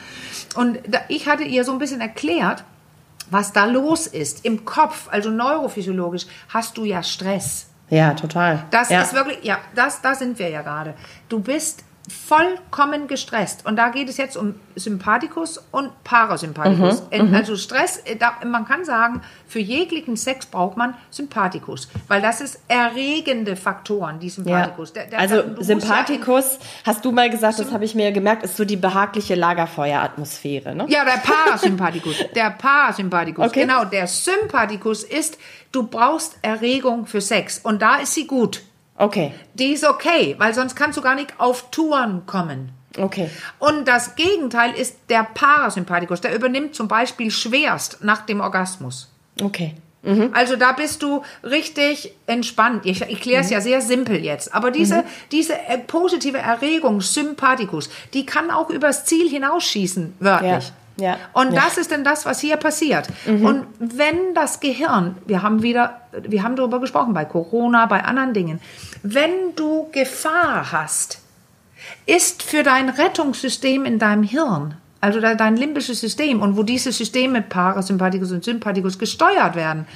[0.56, 2.64] Und da, ich hatte ihr so ein bisschen erklärt,
[3.30, 4.46] was da los ist.
[4.46, 7.66] Im Kopf, also neurophysiologisch, hast du ja Stress.
[7.90, 8.64] Ja, total.
[8.70, 10.94] Das ist wirklich, ja, das, da sind wir ja gerade.
[11.28, 13.64] Du bist vollkommen gestresst.
[13.64, 17.02] Und da geht es jetzt um Sympathikus und Parasympathikus.
[17.10, 17.34] Mhm, mhm.
[17.34, 22.60] also Stress, äh, man kann sagen, für jeglichen Sex braucht man Sympathikus, weil das ist
[22.68, 24.92] erregende Faktoren, die Sympathikus.
[24.94, 25.02] Ja.
[25.02, 28.56] Der, der, also Sympathikus, ja hast du mal gesagt, das habe ich mir gemerkt, ist
[28.56, 30.86] so die behagliche Lagerfeueratmosphäre, ne?
[30.88, 33.60] Ja, der Parasympathikus, der Parasympathikus, okay.
[33.62, 33.84] genau.
[33.84, 35.38] Der Sympathikus ist,
[35.72, 38.62] du brauchst Erregung für Sex und da ist sie gut.
[39.00, 39.32] Okay.
[39.54, 42.72] Die ist okay, weil sonst kannst du gar nicht auf Touren kommen.
[42.98, 43.30] Okay.
[43.58, 46.20] Und das Gegenteil ist der Parasympathikus.
[46.20, 49.10] Der übernimmt zum Beispiel schwerst nach dem Orgasmus.
[49.40, 49.74] Okay.
[50.02, 50.30] Mhm.
[50.34, 52.84] Also da bist du richtig entspannt.
[52.84, 53.54] Ich erkläre es mhm.
[53.54, 54.54] ja sehr simpel jetzt.
[54.54, 55.06] Aber diese, mhm.
[55.32, 60.68] diese äh, positive Erregung, Sympathikus, die kann auch übers Ziel hinausschießen, wörtlich.
[60.68, 60.74] Ja.
[60.96, 61.18] Ja.
[61.32, 61.62] Und ja.
[61.62, 63.08] das ist denn das, was hier passiert.
[63.26, 63.44] Mhm.
[63.44, 68.34] Und wenn das Gehirn, wir haben wieder, wir haben darüber gesprochen, bei Corona, bei anderen
[68.34, 68.60] Dingen,
[69.02, 71.20] wenn du Gefahr hast,
[72.06, 77.42] ist für dein Rettungssystem in deinem Hirn also dein limbisches System und wo diese Systeme
[77.42, 79.86] Parasympathikus und Sympathikus gesteuert werden,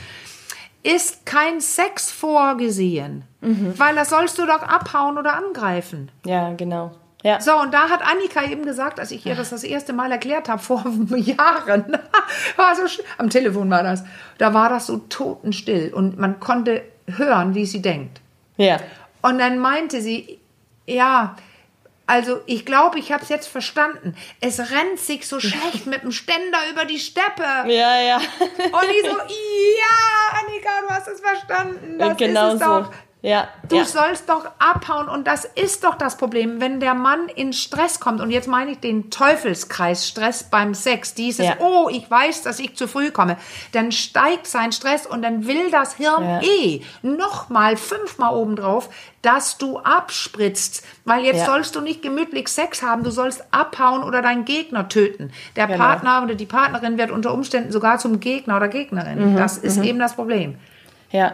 [0.83, 3.74] ist kein Sex vorgesehen, mhm.
[3.76, 6.11] weil da sollst du doch abhauen oder angreifen.
[6.24, 6.92] Ja, genau.
[7.24, 7.40] Ja.
[7.40, 10.48] So, und da hat Annika eben gesagt, als ich ihr das das erste Mal erklärt
[10.48, 10.84] habe, vor
[11.16, 11.98] Jahren,
[12.56, 14.04] war so, am Telefon war das,
[14.38, 18.20] da war das so totenstill und man konnte hören, wie sie denkt.
[18.58, 18.78] Ja.
[19.22, 20.38] Und dann meinte sie,
[20.87, 21.34] ja,
[22.06, 24.14] also ich glaube, ich habe es jetzt verstanden.
[24.42, 27.42] Es rennt sich so schlecht mit dem Ständer über die Steppe.
[27.42, 28.16] Ja, ja.
[28.16, 31.98] Und ich so, ja, Annika, du hast es verstanden.
[31.98, 32.80] Das genau ist es so.
[32.80, 32.92] doch.
[33.26, 33.84] Ja, du ja.
[33.87, 38.20] sollst doch abhauen und das ist doch das Problem, wenn der Mann in Stress kommt
[38.20, 41.54] und jetzt meine ich den Teufelskreis Stress beim Sex, dieses Ja.
[41.60, 43.38] oh, ich weiß, dass ich zu früh komme,
[43.72, 46.42] dann steigt sein Stress und dann will das Hirn Ja.
[46.42, 48.90] eh noch mal fünfmal obendrauf,
[49.22, 51.46] dass du abspritzt, weil jetzt Ja.
[51.46, 55.32] sollst du nicht gemütlich Sex haben, du sollst abhauen oder deinen Gegner töten.
[55.56, 55.78] Der Genau.
[55.78, 59.32] Partner oder die Partnerin wird unter Umständen sogar zum Gegner oder Gegnerin.
[59.32, 60.58] Mhm, das ist eben das Problem.
[61.10, 61.32] Ja.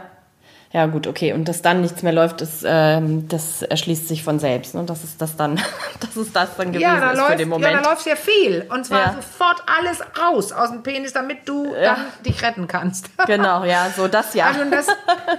[0.72, 1.32] Ja, gut, okay.
[1.32, 4.76] Und dass dann nichts mehr läuft, das, ähm, das erschließt sich von selbst.
[4.76, 4.84] Ne?
[4.84, 5.60] Das ist das dann,
[6.00, 7.84] das ist das dann gewesen Ja, da ist läuft, für den ja, Moment.
[7.84, 8.66] da läuft sehr viel.
[8.72, 9.14] Und zwar Ja.
[9.14, 13.10] sofort alles raus aus dem Penis, damit du dann dich retten kannst.
[13.26, 14.46] genau, ja, so das ja.
[14.46, 14.86] Also und das,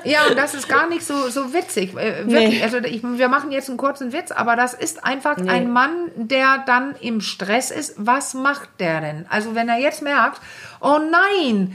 [0.04, 1.96] ja, und das ist gar nicht so, so witzig.
[1.96, 2.60] Äh, Wirklich.
[2.60, 2.64] Nee.
[2.64, 6.64] Also ich, wir machen jetzt einen kurzen Witz, aber das ist einfach ein Mann, der
[6.66, 7.94] dann im Stress ist.
[7.98, 9.26] Was macht der denn?
[9.30, 10.42] Also wenn er jetzt merkt,
[10.82, 11.74] oh nein,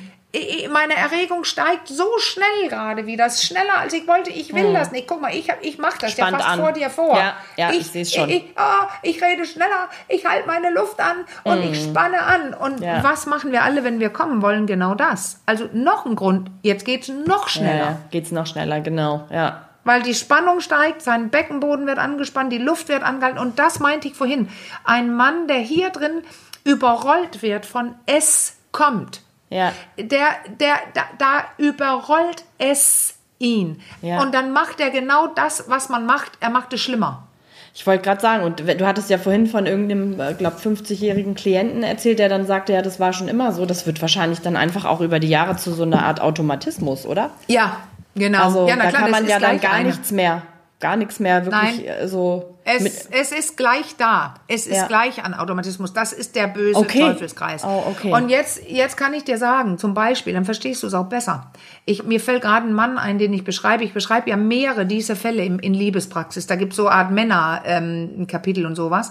[0.70, 4.30] meine Erregung steigt so schnell gerade wieder, ist schneller als ich wollte.
[4.30, 5.06] Ich will das nicht.
[5.06, 6.60] Guck mal, ich, hab- ich mache das ja Spannt fast an.
[6.60, 7.16] vor dir vor.
[7.16, 8.28] Ja, ja, ich seh's schon.
[8.28, 12.54] Ich, ah, ich rede schneller, ich halte meine Luft an und ich spanne an.
[12.54, 12.80] Und.
[12.80, 13.02] Ja.
[13.02, 14.66] was machen wir alle, wenn wir kommen wollen?
[14.66, 15.40] Genau das.
[15.46, 17.78] Also noch ein Grund, jetzt geht's noch ja, schneller.
[17.78, 19.62] ja, geht's noch schneller, genau, ja.
[19.84, 23.38] Weil die Spannung steigt, sein Beckenboden wird angespannt, die Luft wird angehalten.
[23.38, 24.48] Und das meinte ich vorhin.
[24.82, 26.24] Ein Mann, der hier drin
[26.64, 30.28] überrollt wird von es kommt, Ja, der,
[30.58, 33.80] der, da, da überrollt es ihn.
[34.02, 34.20] Ja.
[34.22, 36.32] Und dann macht er genau das, was man macht.
[36.40, 37.26] Er macht es schlimmer.
[37.74, 42.18] Ich wollte gerade sagen, und du hattest ja vorhin von irgendeinem, glaube 50-jährigen Klienten erzählt,
[42.18, 43.66] der dann sagte, ja, das war schon immer so.
[43.66, 47.30] Das wird wahrscheinlich dann einfach auch über die Jahre zu so einer Art Automatismus, oder?
[47.48, 47.76] Ja,
[48.14, 48.44] genau.
[48.44, 49.88] Also ja, da kann das man ja dann gar eine.
[49.88, 50.40] nichts mehr,
[50.86, 51.84] gar nichts mehr wirklich Nein.
[51.84, 52.56] äh, so.
[52.64, 54.34] Es, es ist gleich da.
[54.46, 54.86] Es ist Ja.
[54.86, 55.92] gleich an Automatismus.
[55.92, 57.00] Das ist der böse Okay.
[57.00, 57.64] Teufelskreis.
[57.64, 58.12] Oh, okay.
[58.12, 61.50] Und jetzt, jetzt kann ich dir sagen, zum Beispiel, dann verstehst du es auch besser.
[61.86, 63.82] Ich, mir fällt gerade ein Mann ein, den ich beschreibe.
[63.84, 66.46] Ich beschreibe ja mehrere dieser Fälle im, in Liebespraxis.
[66.46, 69.10] Da gibt es so Art Männer, ähm, ein Kapitel und sowas.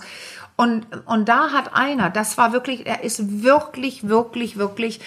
[0.58, 5.02] Und, und da hat einer, das war wirklich, er ist wirklich, wirklich, wirklich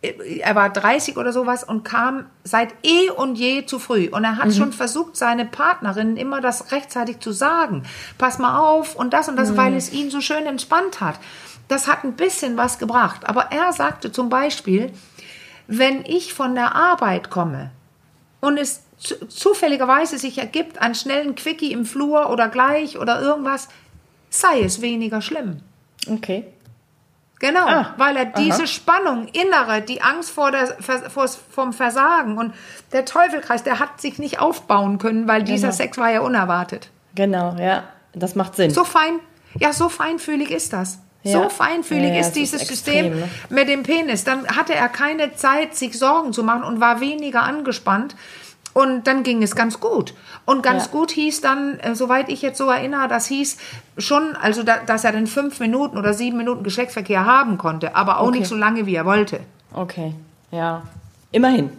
[0.00, 4.08] er war 30 oder sowas und kam seit eh und je zu früh.
[4.08, 7.82] Und er hat schon versucht, seine Partnerin immer das rechtzeitig zu sagen.
[8.16, 11.18] Pass mal auf und das und das, weil es ihn so schön entspannt hat.
[11.66, 13.28] Das hat ein bisschen was gebracht.
[13.28, 14.92] Aber er sagte zum Beispiel,
[15.66, 17.72] wenn ich von der Arbeit komme
[18.40, 23.68] und es zu, zufälligerweise sich ergibt, einen schnellen Quickie im Flur oder gleich oder irgendwas,
[24.30, 25.60] sei es weniger schlimm.
[26.08, 26.44] okay.
[27.40, 28.66] Genau, Ah, weil er diese aha.
[28.66, 32.52] Spannung, innere, die Angst vor der, vor, vom Versagen und
[32.92, 35.76] der Teufelkreis, der hat sich nicht aufbauen können, weil dieser Genau.
[35.76, 36.90] Sex war ja unerwartet.
[37.14, 37.84] Genau, ja.
[38.12, 38.70] Das macht Sinn.
[38.70, 39.20] So fein,
[39.58, 40.98] ja, so feinfühlig ist das.
[41.22, 41.42] Ja.
[41.42, 43.28] So feinfühlig Ja, ja, ist es dieses ist System extrem, ne?
[43.50, 44.24] mit dem Penis.
[44.24, 48.16] Dann hatte er keine Zeit, sich Sorgen zu machen und war weniger angespannt.
[48.78, 50.14] Und dann ging es ganz gut.
[50.44, 50.90] Und ganz Ja.
[50.92, 53.56] gut hieß dann, äh, soweit ich jetzt so erinnere, das hieß
[53.96, 58.20] schon, also da, dass er dann fünf Minuten oder sieben Minuten Geschlechtsverkehr haben konnte, aber
[58.20, 58.38] auch Okay.
[58.38, 59.40] nicht so lange, wie er wollte.
[59.74, 60.14] Okay,
[60.52, 60.82] ja.
[61.32, 61.70] Immerhin.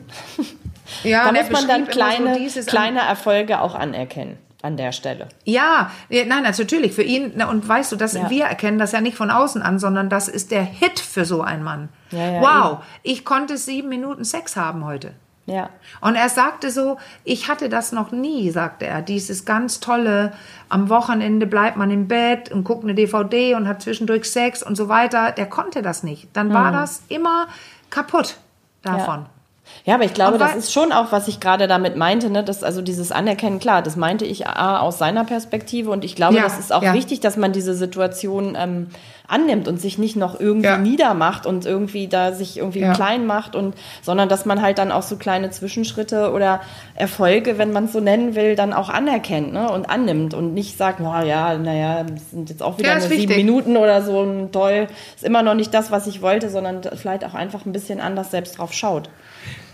[1.04, 4.92] Ja, da und muss man dann immer so kleine, kleine Erfolge auch anerkennen an der
[4.92, 5.30] Stelle.
[5.46, 7.32] Ja, nein, also natürlich für ihn.
[7.36, 8.30] na, Und weißt du, dass Ja.
[8.30, 11.42] wir erkennen das ja nicht von außen an, sondern das ist der Hit für so
[11.42, 11.88] einen Mann.
[12.12, 15.14] Ja, ja, wow, ich konnte sieben Minuten Sex haben heute.
[15.50, 15.70] Ja.
[16.02, 19.02] Und er sagte so, ich hatte das noch nie, sagte er.
[19.02, 20.32] Dieses ganz tolle,
[20.70, 24.76] am Wochenende bleibt man im Bett und guckt eine DVD und hat zwischendurch Sex und
[24.76, 25.32] so weiter.
[25.32, 26.30] Der konnte das nicht.
[26.34, 27.48] Dann war das immer
[27.90, 28.38] kaputt
[28.82, 29.26] davon.
[29.86, 32.64] Ja, aber ich glaube, das ist schon auch, was ich gerade damit meinte, ne, dass
[32.64, 36.44] also dieses Anerkennen, klar, das meinte ich A, aus seiner Perspektive und ich glaube, Ja,
[36.44, 36.94] das ist auch ja.
[36.94, 38.88] wichtig, dass man diese Situation ähm,
[39.30, 40.78] annimmt und sich nicht noch irgendwie Ja.
[40.78, 42.94] niedermacht und irgendwie da sich irgendwie Ja.
[42.94, 46.62] klein macht und sondern dass man halt dann auch so kleine Zwischenschritte oder
[46.96, 50.78] Erfolge, wenn man es so nennen will, dann auch anerkennt ne, und annimmt und nicht
[50.78, 53.36] sagt, na ja, naja, das sind jetzt auch wieder Ja, nur sieben.
[53.36, 57.24] Minuten oder so ein toll, ist immer noch nicht das, was ich wollte, sondern vielleicht
[57.26, 59.10] auch einfach ein bisschen anders selbst drauf schaut.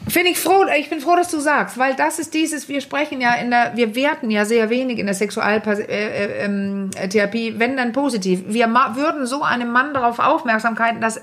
[0.07, 3.21] Finde ich froh, ich bin froh, dass du sagst, weil das ist dieses, wir sprechen
[3.21, 6.91] ja in der, wir werten ja sehr wenig in der Sexualtherapie, äh, äh, ähm,
[7.59, 8.43] wenn dann positiv.
[8.45, 11.21] Wir würden so einem Mann darauf Aufmerksamkeit, dass, äh,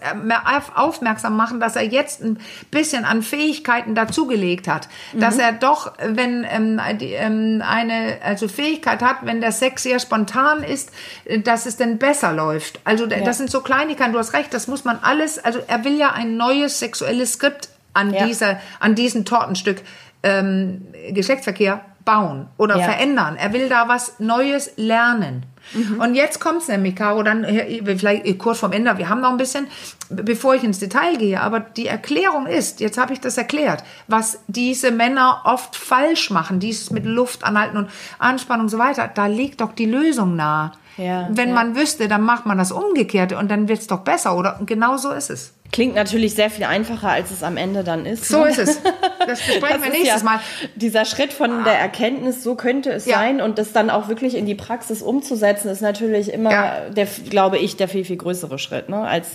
[0.74, 2.38] aufmerksam machen, dass er jetzt ein
[2.70, 4.88] bisschen an Fähigkeiten dazugelegt hat.
[5.12, 5.20] Mhm.
[5.20, 10.00] Dass er doch, wenn ähm, die, ähm, eine also Fähigkeit hat, wenn der Sex sehr
[10.00, 10.90] spontan ist,
[11.24, 12.80] äh, dass es dann besser läuft.
[12.84, 13.20] Also ja.
[13.20, 16.12] das sind so Kleinigkeiten, du hast recht, das muss man alles, also er will ja
[16.12, 18.26] ein neues sexuelles Skript an, ja.
[18.26, 19.82] dieser, an diesem Tortenstück
[20.22, 22.84] ähm, Geschlechtsverkehr bauen oder ja.
[22.84, 23.36] verändern.
[23.36, 25.46] Er will da was Neues lernen.
[25.74, 26.00] Mhm.
[26.00, 27.46] Und jetzt kommt's nämlich, Caro, dann
[27.84, 29.68] vielleicht kurz vom Ende, wir haben noch ein bisschen,
[30.10, 34.40] bevor ich ins Detail gehe, aber die Erklärung ist, jetzt habe ich das erklärt, was
[34.48, 39.26] diese Männer oft falsch machen, dieses mit Luft anhalten und Anspannung und so weiter, da
[39.26, 40.72] liegt doch die Lösung nahe.
[40.96, 41.54] Ja, Wenn ja.
[41.54, 44.58] man wüsste, dann macht man das Umgekehrte und dann wird's doch besser, oder?
[44.60, 45.54] Und genau so ist es.
[45.72, 48.28] Klingt natürlich sehr viel einfacher, als es am Ende dann ist.
[48.28, 48.50] So ne?
[48.50, 48.82] ist es.
[48.82, 50.40] Das besprechen das wir nächstes ja Mal.
[50.74, 53.16] Dieser Schritt von der Erkenntnis, so könnte es ja.
[53.16, 56.90] sein, und das dann auch wirklich in die Praxis umzusetzen, ist natürlich immer, ja.
[56.90, 58.98] der, glaube ich, der viel, viel größere Schritt, ne?
[58.98, 59.28] als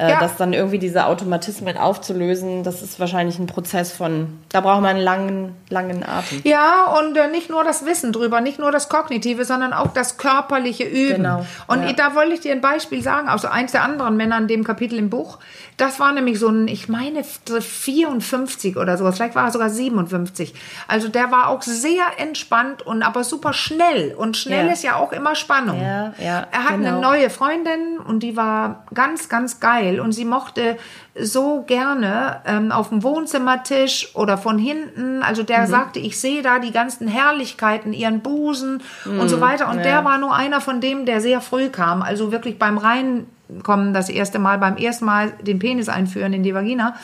[0.00, 0.20] äh, ja.
[0.20, 4.96] Das dann irgendwie diese Automatismen aufzulösen, das ist wahrscheinlich ein Prozess von, da braucht man
[4.96, 6.40] einen langen, langen Atem.
[6.44, 10.16] Ja, und äh, nicht nur das Wissen drüber, nicht nur das Kognitive, sondern auch das
[10.16, 11.16] körperliche Üben.
[11.16, 11.44] Genau.
[11.66, 11.92] Und ja.
[11.92, 14.98] da wollte ich dir ein Beispiel sagen, also eins der anderen Männer in dem Kapitel
[14.98, 15.38] im Buch,
[15.80, 20.54] das war nämlich so ein, ich meine, 54 oder so, vielleicht war er sogar 57.
[20.88, 24.14] Also der war auch sehr entspannt und aber super schnell.
[24.14, 24.72] Und schnell ja.
[24.72, 25.80] ist ja auch immer Spannung.
[25.80, 26.88] Ja, ja, er hat genau.
[26.88, 29.89] eine neue Freundin und die war ganz, ganz geil.
[29.98, 30.76] Und sie mochte
[31.18, 35.22] so gerne ähm, auf dem Wohnzimmertisch oder von hinten.
[35.22, 35.66] Also der mhm.
[35.66, 39.18] sagte, ich sehe da die ganzen Herrlichkeiten, ihren Busen mhm.
[39.18, 39.40] und so mhm.
[39.40, 39.68] weiter.
[39.68, 39.82] Und ja.
[39.82, 42.02] der war nur einer von dem, der sehr früh kam.
[42.02, 43.26] Also wirklich beim rein
[43.62, 46.94] kommen, das erste Mal beim ersten Mal den Penis einführen in die Vagina.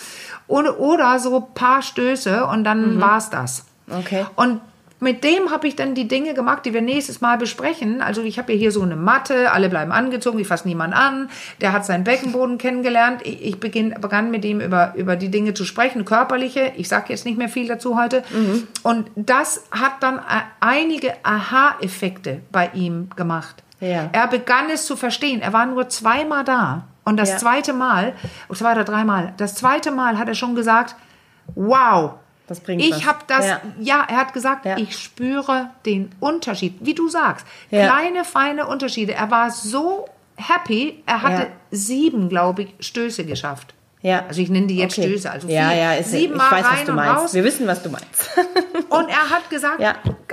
[0.47, 3.01] Oder, oder so paar Stöße und dann mhm.
[3.01, 3.65] war's das.
[3.91, 4.27] Okay.
[4.37, 4.61] Und
[4.99, 8.01] mit dem habe ich dann die Dinge gemacht, die wir nächstes Mal besprechen.
[8.01, 11.29] Also ich habe ja hier so eine Matte, alle bleiben angezogen, ich fasse niemand an.
[11.61, 13.21] Der hat seinen Beckenboden kennengelernt.
[13.25, 16.73] Ich, ich beginn, begann mit ihm über, über die Dinge zu sprechen, körperliche.
[16.77, 18.23] Ich sage jetzt nicht mehr viel dazu heute.
[18.33, 18.69] Mhm.
[18.83, 20.21] Und das hat dann
[20.61, 23.63] einige Aha-Effekte bei ihm gemacht.
[23.81, 24.09] Ja.
[24.13, 25.43] Er begann es zu verstehen.
[25.43, 26.85] Er war nur zweimal da.
[27.05, 27.37] Und das ja.
[27.37, 28.15] zweite Mal,
[28.53, 30.97] zwei oder dreimal, das zweite Mal hat er schon gesagt,
[31.55, 32.15] wow,
[32.47, 33.61] das bringt ich habe das, ja.
[33.81, 34.07] ja.
[34.09, 34.77] er hat gesagt, ja.
[34.77, 37.87] ich spüre den Unterschied, wie du sagst, ja.
[37.87, 39.15] kleine, feine Unterschiede.
[39.15, 43.75] Er war so happy, er hatte sieben, glaube ich, Stöße geschafft.
[44.03, 44.25] Ja.
[44.29, 45.09] Also ich nenne die jetzt okay.
[45.09, 47.35] Stöße, also ja, ja, ist, sieben Mal rein und raus.
[47.35, 48.31] Wir wissen, was du meinst.
[48.89, 49.81] und er hat gesagt,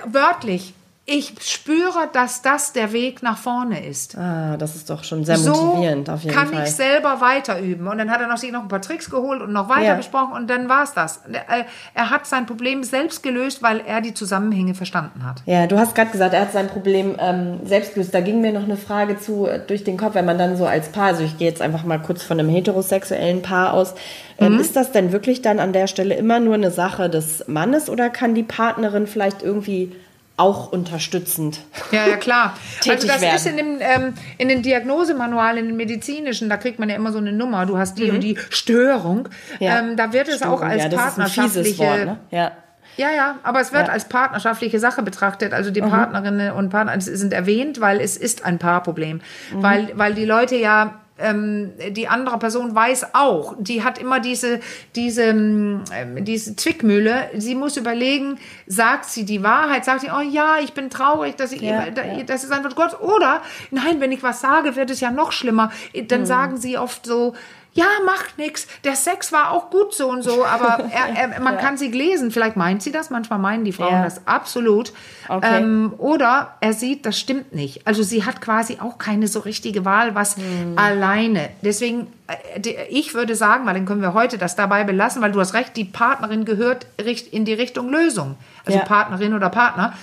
[0.05, 0.73] wörtlich,
[1.05, 4.17] ich spüre, dass das der Weg nach vorne ist.
[4.17, 6.55] Ah, das ist doch schon sehr motivierend so auf jeden kann Fall.
[6.55, 7.89] kann ich selber weiter üben.
[7.89, 9.95] Und dann hat er noch, sich noch ein paar Tricks geholt und noch weiter ja.
[9.95, 11.17] besprochen und dann war es das.
[11.29, 15.43] Äh, er hat sein Problem selbst gelöst, weil er die Zusammenhänge verstanden hat.
[15.45, 18.13] Ja, du hast gerade gesagt, er hat sein Problem ähm, selbst gelöst.
[18.13, 20.65] Da ging mir noch eine Frage zu äh, durch den Kopf, wenn man dann so
[20.65, 23.93] als Paar, also ich gehe jetzt einfach mal kurz von einem heterosexuellen Paar aus,
[24.37, 24.59] ähm, mhm.
[24.61, 28.09] ist das denn wirklich dann an der Stelle immer nur eine Sache des Mannes oder
[28.09, 29.91] kann die Partnerin vielleicht irgendwie
[30.35, 31.59] auch unterstützend.
[31.91, 32.57] Ja, ja, klar.
[32.89, 33.35] also das werden.
[33.35, 37.11] ist in, dem, ähm, in den Diagnosemanualen, in den medizinischen, da kriegt man ja immer
[37.11, 38.15] so eine Nummer, du hast die mhm.
[38.15, 39.29] und die Störung.
[39.59, 39.79] Ja.
[39.79, 41.77] Ähm, da wird es Störung, auch als ja, partnerschaftliche...
[41.77, 42.19] Wort, ne?
[42.31, 42.51] ja.
[42.95, 43.93] Ja, ja, aber es wird ja.
[43.93, 45.51] als partnerschaftliche Sache betrachtet.
[45.51, 45.89] Also die mhm.
[45.89, 49.21] Partnerinnen und Partner sind erwähnt, weil es ist ein Paarproblem.
[49.51, 49.63] Mhm.
[49.63, 54.59] Weil, weil die Leute ja ähm, die andere Person weiß auch, die hat immer diese,
[54.95, 55.83] diese, ähm,
[56.19, 57.29] diese Zwickmühle.
[57.37, 61.51] Sie muss überlegen, sagt sie die Wahrheit, sagt sie, oh ja, ich bin traurig, dass
[61.51, 62.23] ich, ja, ja.
[62.25, 62.99] das ist einfach Gott.
[62.99, 65.71] Oder, nein, wenn ich was sage, wird es ja noch schlimmer.
[66.07, 66.25] Dann mhm.
[66.25, 67.33] sagen sie oft so,
[67.75, 68.67] ja, macht nichts.
[68.83, 71.59] Der Sex war auch gut so und so, aber er, er, man ja.
[71.59, 72.29] kann sie lesen.
[72.29, 74.03] Vielleicht meint sie das, manchmal meinen die Frauen ja.
[74.03, 74.93] das absolut.
[75.27, 75.57] Okay.
[75.57, 77.87] Ähm, oder er sieht, das stimmt nicht.
[77.87, 80.77] Also sie hat quasi auch keine so richtige Wahl, was hm.
[80.77, 81.49] alleine.
[81.63, 85.39] Deswegen, äh, ich würde sagen, weil dann können wir heute das dabei belassen, weil du
[85.39, 86.85] hast recht, die Partnerin gehört
[87.31, 88.35] in die Richtung Lösung.
[88.65, 88.85] Also ja.
[88.85, 89.93] Partnerin oder Partner,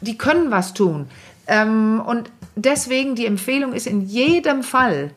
[0.00, 1.08] die können was tun.
[1.48, 5.10] Ähm, und deswegen die Empfehlung ist in jedem Fall,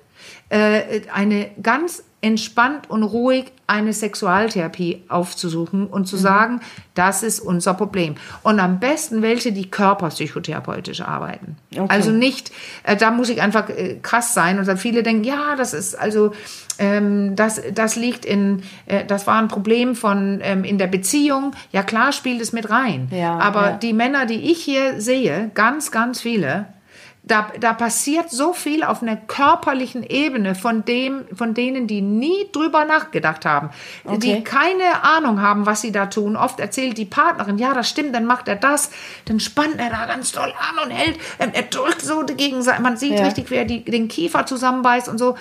[0.49, 6.21] äh, eine ganz entspannt und ruhig eine Sexualtherapie aufzusuchen und zu mhm.
[6.21, 6.61] sagen,
[6.93, 8.15] das ist unser Problem.
[8.43, 11.55] Und am besten welche, die körperpsychotherapeutisch arbeiten.
[11.71, 11.85] Okay.
[11.87, 12.51] Also nicht,
[12.83, 15.95] äh, da muss ich einfach äh, krass sein und dann viele denken, ja, das ist
[15.95, 16.33] also,
[16.77, 21.53] ähm, das, das liegt in, äh, das war ein Problem von ähm, in der Beziehung.
[21.71, 23.07] Ja klar spielt es mit rein.
[23.11, 23.77] Ja, Aber ja.
[23.77, 26.65] die Männer, die ich hier sehe, ganz, ganz viele,
[27.29, 32.49] da, da passiert so viel auf einer körperlichen Ebene von dem, von denen, die nie
[32.51, 33.69] drüber nachgedacht haben,
[34.03, 34.17] okay.
[34.19, 36.35] die keine Ahnung haben, was sie da tun.
[36.35, 38.89] Oft erzählt die Partnerin, ja, das stimmt, dann macht er das,
[39.25, 42.97] dann spannt er da ganz toll an und hält, ähm, er drückt so dagegen, man
[42.97, 43.25] sieht ja.
[43.25, 45.37] richtig, wie er die, den Kiefer zusammenbeißt und so.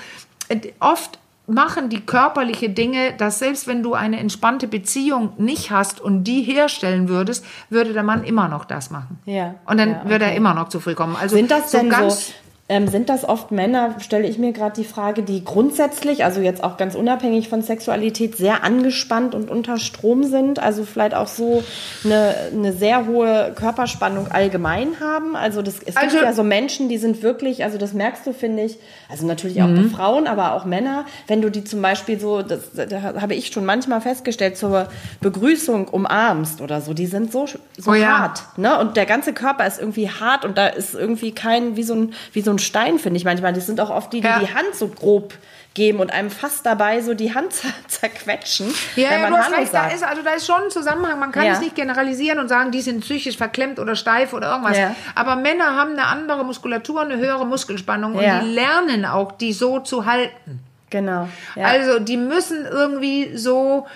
[0.80, 1.18] Oft
[1.48, 6.42] machen die körperliche Dinge, dass selbst wenn du eine entspannte Beziehung nicht hast und die
[6.42, 9.18] herstellen würdest, würde der Mann immer noch das machen.
[9.24, 9.54] Ja.
[9.66, 10.10] Und dann ja, okay.
[10.10, 11.16] würde er immer noch zu früh kommen.
[11.16, 12.32] Also sind das so denn ganz so
[12.70, 16.62] ähm, sind das oft Männer, stelle ich mir gerade die Frage, die grundsätzlich, also jetzt
[16.62, 20.58] auch ganz unabhängig von Sexualität, sehr angespannt und unter Strom sind?
[20.58, 21.62] Also vielleicht auch so
[22.04, 25.34] eine, eine sehr hohe Körperspannung allgemein haben?
[25.34, 28.34] Also das, es also, gibt ja so Menschen, die sind wirklich, also das merkst du,
[28.34, 29.90] finde ich, also natürlich auch bei mhm.
[29.90, 33.64] Frauen, aber auch Männer, wenn du die zum Beispiel so, das, da habe ich schon
[33.64, 34.88] manchmal festgestellt, zur
[35.20, 38.42] Begrüßung umarmst oder so, die sind so, so oh, hart.
[38.56, 38.76] Ja.
[38.76, 38.78] Ne?
[38.78, 42.14] Und der ganze Körper ist irgendwie hart und da ist irgendwie kein, wie so ein,
[42.32, 43.54] wie so ein Stein, finde ich manchmal.
[43.54, 44.40] Das sind auch oft die, die ja.
[44.40, 45.34] die Hand so grob
[45.78, 47.52] geben und einem fast dabei so die Hand
[47.88, 48.74] zerquetschen.
[48.96, 51.18] Ja, wenn man hast recht, da ist, also da ist schon ein Zusammenhang.
[51.18, 51.52] Man kann ja.
[51.52, 54.76] es nicht generalisieren und sagen, die sind psychisch verklemmt oder steif oder irgendwas.
[54.76, 54.94] Ja.
[55.14, 59.80] Aber Männer haben eine andere Muskulatur, eine höhere Muskelspannung und die lernen auch, die so
[59.80, 60.60] zu halten.
[60.90, 61.28] Genau.
[61.56, 63.86] Also die müssen irgendwie so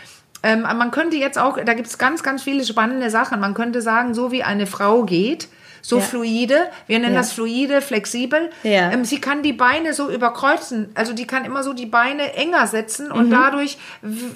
[0.43, 3.41] ähm, man könnte jetzt auch, da gibt es ganz, ganz viele spannende Sachen.
[3.41, 5.49] Man könnte sagen, so wie eine Frau geht,
[5.83, 6.03] so ja.
[6.03, 6.57] fluide.
[6.87, 7.21] Wir nennen ja.
[7.21, 8.51] das fluide, flexibel.
[8.63, 8.91] Ja.
[8.91, 10.91] Ähm, sie kann die Beine so überkreuzen.
[10.95, 13.31] Also die kann immer so die Beine enger setzen und mhm.
[13.31, 13.79] dadurch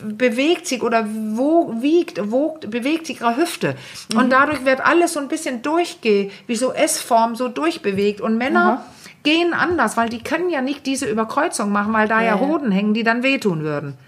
[0.04, 3.74] bewegt sich oder wo, wiegt, wogt, bewegt sich ihre Hüfte.
[4.12, 4.18] Mhm.
[4.18, 8.20] Und dadurch wird alles so ein bisschen durchge, wie so S-Form so durchbewegt.
[8.20, 8.84] Und Männer Aha.
[9.26, 12.94] Gehen anders, weil die können ja nicht diese Überkreuzung machen, weil da ja, Hoden hängen,
[12.94, 13.98] die dann wehtun würden.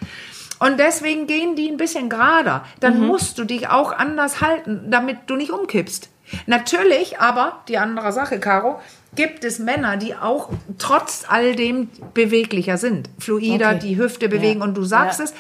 [0.60, 2.64] Und deswegen gehen die ein bisschen gerader.
[2.78, 3.08] Dann mhm.
[3.08, 6.08] musst du dich auch anders halten, damit du nicht umkippst.
[6.46, 8.80] Natürlich, aber die andere Sache, Caro,
[9.16, 13.78] gibt es Männer, die auch trotz all dem beweglicher sind, fluider, okay.
[13.80, 14.60] die Hüfte bewegen.
[14.60, 14.66] Ja.
[14.66, 15.24] Und du sagst ja.
[15.24, 15.34] es,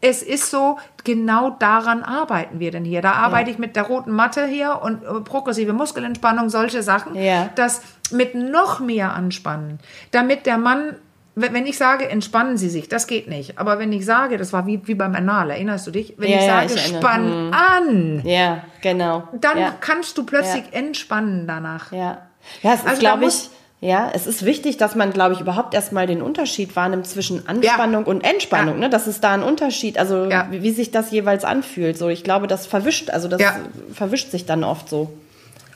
[0.00, 3.02] es ist so, genau daran arbeiten wir denn hier.
[3.02, 3.54] Da arbeite ja.
[3.54, 7.50] ich mit der roten Matte hier und äh, progressive Muskelentspannung, solche Sachen, ja.
[7.56, 9.78] das mit noch mehr anspannen,
[10.10, 10.96] damit der Mann
[11.40, 13.58] wenn ich sage, entspannen Sie sich, das geht nicht.
[13.58, 16.14] Aber wenn ich sage, das war wie, wie beim Anal, erinnerst du dich?
[16.16, 17.52] Wenn ja, ich sage, ich spann hm.
[17.52, 18.22] an.
[18.24, 19.28] Ja, genau.
[19.32, 19.74] Dann ja.
[19.78, 20.78] kannst du plötzlich ja.
[20.80, 21.92] entspannen danach.
[21.92, 22.26] Ja.
[22.62, 25.72] Ja, es ist, also glaube ich, ja, es ist wichtig, dass man, glaube ich, überhaupt
[25.72, 28.90] erstmal den Unterschied wahrnimmt zwischen Anspannung und Entspannung, ne?
[28.90, 31.96] Dass es da einen Unterschied, also wie, wie, sich das jeweils anfühlt.
[31.96, 33.40] So, ich glaube, das verwischt, also das
[33.92, 35.12] verwischt sich dann oft so.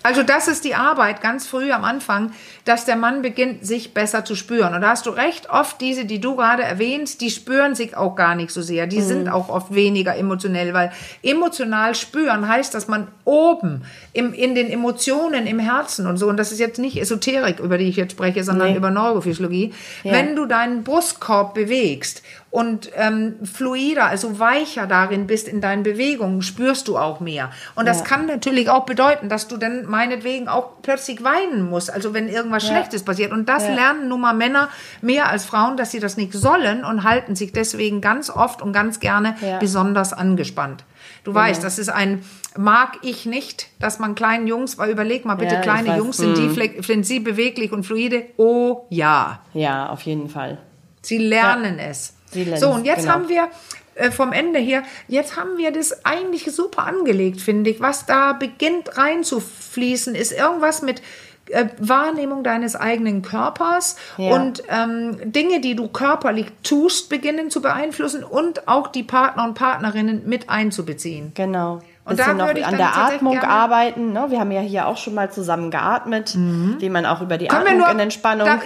[0.02, 2.32] Also das ist die Arbeit ganz früh am Anfang,
[2.64, 4.74] dass der Mann beginnt, sich besser zu spüren.
[4.74, 8.14] Und da hast du recht, oft diese, die du gerade erwähnst, die spüren sich auch
[8.16, 8.86] gar nicht so sehr.
[8.86, 9.06] Die mhm.
[9.06, 14.70] sind auch oft weniger emotionell, weil emotional spüren heißt, dass man oben im, in den
[14.70, 18.12] Emotionen, im Herzen und so, und das ist jetzt nicht Esoterik, über die ich jetzt
[18.12, 18.76] spreche, sondern nee.
[18.76, 20.12] über Neurophysiologie, ja.
[20.12, 26.42] wenn du deinen Brustkorb bewegst und ähm, fluider, also weicher darin bist in deinen Bewegungen,
[26.42, 27.50] spürst du auch mehr.
[27.76, 28.04] Und das ja.
[28.04, 32.64] kann natürlich auch bedeuten, dass du dann meinetwegen auch plötzlich weinen musst, also wenn irgendwas
[32.64, 32.74] ja.
[32.74, 33.32] Schlechtes passiert.
[33.32, 33.74] Und das ja.
[33.74, 34.68] lernen nun mal Männer
[35.00, 38.74] mehr als Frauen, dass sie das nicht sollen und halten sich deswegen ganz oft und
[38.74, 40.84] ganz gerne besonders angespannt.
[41.24, 41.46] Du genau.
[41.46, 42.22] weißt, das ist ein,
[42.54, 46.54] mag ich nicht, dass man kleinen Jungs, weil überleg mal bitte, kleine Jungs, sind die,
[46.54, 46.82] hm.
[46.82, 48.26] sind sie beweglich und fluide?
[48.36, 49.40] Oh ja.
[49.54, 50.58] Ja, auf jeden Fall.
[51.00, 52.14] Sie lernen es.
[52.58, 53.12] So, und jetzt genau.
[53.12, 53.48] haben wir
[53.94, 57.80] äh, vom Ende her, jetzt haben wir das eigentlich super angelegt, finde ich.
[57.80, 61.02] Was da beginnt reinzufließen, ist irgendwas mit
[61.46, 64.34] äh, Wahrnehmung deines eigenen Körpers ja.
[64.34, 69.54] und ähm, Dinge, die du körperlich tust, beginnen zu beeinflussen und auch die Partner und
[69.54, 71.32] Partnerinnen mit einzubeziehen.
[71.34, 71.82] Genau.
[72.04, 74.12] Und da noch an der Atmung arbeiten.
[74.12, 74.26] Ne?
[74.28, 76.76] Wir haben ja hier auch schon mal zusammen geatmet, mhm.
[76.80, 78.46] wie man auch über die Können Atmung nur, in Entspannung.
[78.46, 78.58] Da,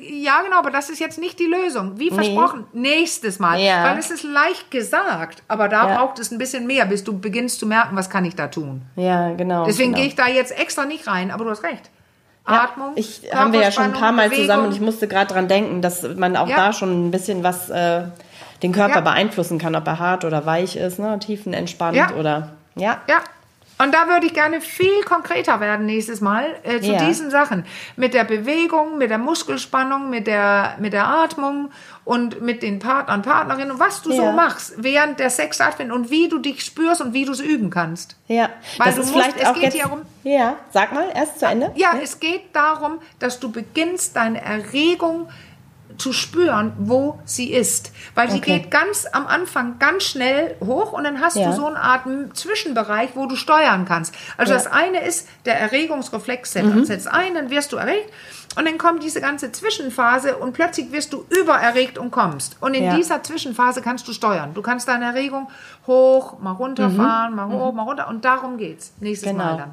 [0.00, 1.98] ja, genau, aber das ist jetzt nicht die Lösung.
[1.98, 3.00] Wie versprochen, nee.
[3.00, 3.60] nächstes Mal.
[3.60, 3.84] Ja.
[3.84, 5.96] Weil es ist leicht gesagt, aber da ja.
[5.96, 8.80] braucht es ein bisschen mehr, bis du beginnst zu merken, was kann ich da tun.
[8.96, 9.66] Ja, genau.
[9.66, 9.98] Deswegen genau.
[9.98, 11.90] gehe ich da jetzt extra nicht rein, aber du hast recht.
[12.44, 12.92] Atmung.
[12.94, 14.44] Ja, ich haben wir ja schon ein paar Mal Bewegung.
[14.46, 17.68] zusammen und ich musste gerade dran denken, dass man auch da schon ein bisschen was
[17.68, 18.04] äh,
[18.62, 21.18] den Körper beeinflussen kann, ob er hart oder weich ist, ne?
[21.18, 23.00] tiefenentspannt oder ja.
[23.08, 23.22] Ja.
[23.82, 27.06] Und da würde ich gerne viel konkreter werden nächstes Mal äh, zu ja.
[27.06, 27.64] diesen Sachen.
[27.96, 31.70] Mit der Bewegung, mit der Muskelspannung, mit der, mit der Atmung
[32.04, 34.16] und mit den Partnern, Partnerinnen, was du ja.
[34.16, 37.40] so machst während der Sex stattfindet und wie du dich spürst und wie du es
[37.40, 38.16] üben kannst.
[38.28, 40.02] Ja, weil das du ist musst, vielleicht es auch geht jetzt, hier um.
[40.24, 41.72] Ja, sag mal, erst zu Ende.
[41.74, 45.32] Ja, ja, es geht darum, dass du beginnst, deine Erregung zu
[46.12, 47.92] spüren, wo sie ist.
[48.14, 48.60] Weil sie Okay.
[48.60, 51.50] geht ganz am Anfang ganz schnell hoch und dann hast Ja.
[51.50, 52.02] du so eine Art
[52.34, 54.14] Zwischenbereich, wo du steuern kannst.
[54.36, 54.58] Also Ja.
[54.58, 54.62] Mhm.
[54.64, 58.10] das eine ist, der Erregungsreflex setzt, setzt ein, dann wirst du erregt
[58.56, 62.56] und dann kommt diese ganze Zwischenphase und plötzlich wirst du übererregt und kommst.
[62.60, 62.96] Und in Ja.
[62.96, 64.54] dieser Zwischenphase kannst du steuern.
[64.54, 65.48] Du kannst deine Erregung
[65.86, 68.92] hoch, mal runterfahren, mal hoch, mal runter und darum geht's.
[69.00, 69.38] Nächstes Mal Mhm.
[69.48, 69.56] Genau.
[69.58, 69.72] dann.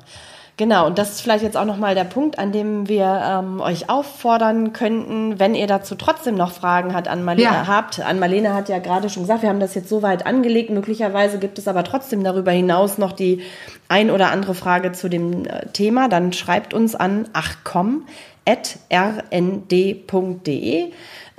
[0.57, 3.91] Genau, und das ist vielleicht jetzt auch nochmal der Punkt, an dem wir ähm, euch
[3.91, 7.67] auffordern könnten, wenn ihr dazu trotzdem noch Fragen hat, an Marlene, Ja.
[7.67, 7.99] habt.
[7.99, 10.71] An Marlene hat ja gerade schon gesagt, wir haben das jetzt so weit angelegt.
[10.71, 13.43] Möglicherweise gibt es aber trotzdem darüber hinaus noch die
[13.87, 16.09] ein oder andere Frage zu dem äh, Thema.
[16.09, 18.07] Dann schreibt uns an achcom.rnd.de.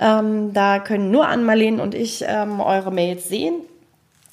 [0.01, 3.55] Ähm, da können nur an Marlene und ich ähm, eure Mails sehen.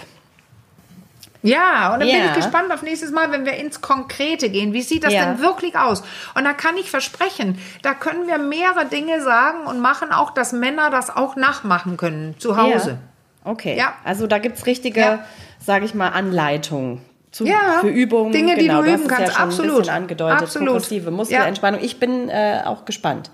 [1.45, 2.25] Ja, und dann bin Ja.
[2.31, 4.73] ich gespannt auf nächstes Mal, wenn wir ins Konkrete gehen.
[4.73, 5.25] Wie sieht das Ja.
[5.25, 6.03] denn wirklich aus?
[6.33, 10.51] Und da kann ich versprechen, da können wir mehrere Dinge sagen und machen auch, dass
[10.53, 12.97] Männer das auch nachmachen können zu Hause.
[13.45, 13.51] Ja.
[13.51, 13.77] Okay.
[13.77, 13.93] Ja.
[14.03, 15.25] Also da gibt es richtige, Ja.
[15.59, 17.01] sage ich mal, Anleitungen.
[17.31, 17.79] Zu, Ja.
[17.81, 18.31] Für Übungen.
[18.31, 19.33] Dinge, die genau, du hast üben kannst.
[19.33, 19.89] Ja Absolut.
[19.89, 20.41] angedeutet.
[20.41, 20.67] Absolut.
[20.69, 21.81] Progressive Muskelentspannung.
[21.83, 23.29] Ich bin äh, auch gespannt.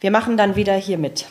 [0.00, 1.26] Wir machen dann wieder hier mit.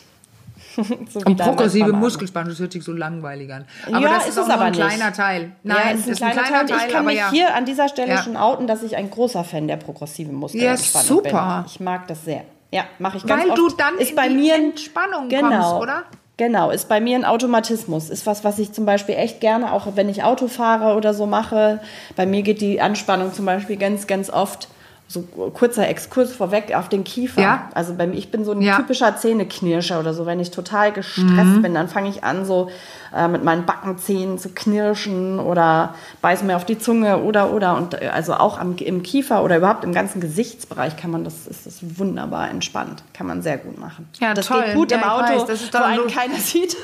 [1.10, 1.92] so Und progressive.
[1.94, 3.66] Muskelspannung, das hört sich so langweilig an.
[3.88, 4.82] Aber Ja, das ist ist, es auch aber ein nicht.
[4.86, 5.52] kleiner Teil.
[5.64, 6.62] Nein, ja, ist ein kleiner, Teil.
[6.62, 7.30] und Ich kann mich ja.
[7.32, 8.24] hier an dieser Stelle Ja.
[8.24, 11.64] schon outen, dass ich ein großer Fan der progressiven Muskelentspannung super.
[11.64, 11.72] bin.
[11.72, 12.44] Ich mag das sehr.
[12.72, 13.58] Ja, mache ich ganz Weil oft.
[13.60, 16.04] du dann ist in bei mir ein- Entspannung genau, kommst, oder?
[16.38, 18.10] Genau, ist bei mir ein Automatismus.
[18.10, 21.26] Ist was, was ich zum Beispiel echt gerne, auch wenn ich Auto fahre oder so
[21.28, 21.82] mache.
[22.16, 24.68] Bei mir geht die Anspannung zum Beispiel ganz, ganz oft,
[25.12, 27.42] so kurzer Exkurs vorweg, auf den Kiefer.
[27.42, 27.70] Ja.
[27.74, 28.78] Also bei mir, ich bin so ein Ja.
[28.78, 30.26] typischer Zähneknirscher oder so.
[30.26, 32.70] Wenn ich total gestresst bin, dann fange ich an, so
[33.16, 37.76] äh, mit meinen Backenzähnen zu knirschen oder beiß mir auf die Zunge oder oder.
[37.76, 41.46] Und äh, also auch am, im Kiefer oder überhaupt im ganzen Gesichtsbereich kann man das,
[41.48, 43.04] ist das wunderbar entspannt.
[43.14, 44.08] Kann man sehr gut machen.
[44.20, 44.64] Ja, das toll.
[44.64, 46.78] geht gut Ja, im Auto, weiß, das ist wo einen keiner sieht.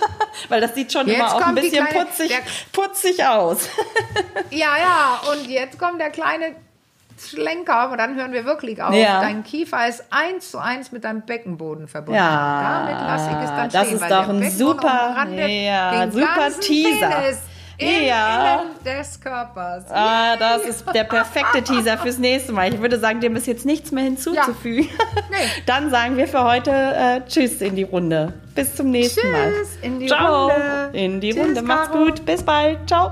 [0.50, 2.38] Weil das sieht schon Jetzt immer auch ein bisschen kleine- putzig, der-
[2.74, 3.70] putzig aus.
[4.52, 6.56] Ja, ja, und jetzt kommt der kleine
[7.20, 8.94] Schlenker, aber dann hören wir wirklich auf.
[8.94, 9.22] Ja.
[9.22, 12.20] Dein Kiefer ist eins zu eins mit deinem Beckenboden verbunden.
[12.20, 17.08] Ja, Damit lasse ich es dann das stehen, ist doch ein super- ja, super Teaser.
[17.10, 17.40] Penis
[17.80, 18.62] im Ja.
[18.62, 19.84] Innen des Körpers.
[19.92, 22.74] Ah, das ist der perfekte Teaser fürs nächste Mal.
[22.74, 24.90] Ich würde sagen, dem ist jetzt nichts mehr hinzuzufügen.
[25.30, 25.36] Nee.
[25.68, 28.34] Dann sagen wir für heute äh, Tschüss in die Runde.
[28.56, 29.52] Bis zum nächsten Mal.
[29.54, 30.48] Tschüss in die Ciao.
[30.48, 30.90] Runde.
[30.94, 31.62] In die Tschüss, Runde.
[31.62, 32.06] Macht's Caro.
[32.06, 32.26] gut.
[32.26, 32.80] Bis bald.
[32.88, 33.12] Ciao.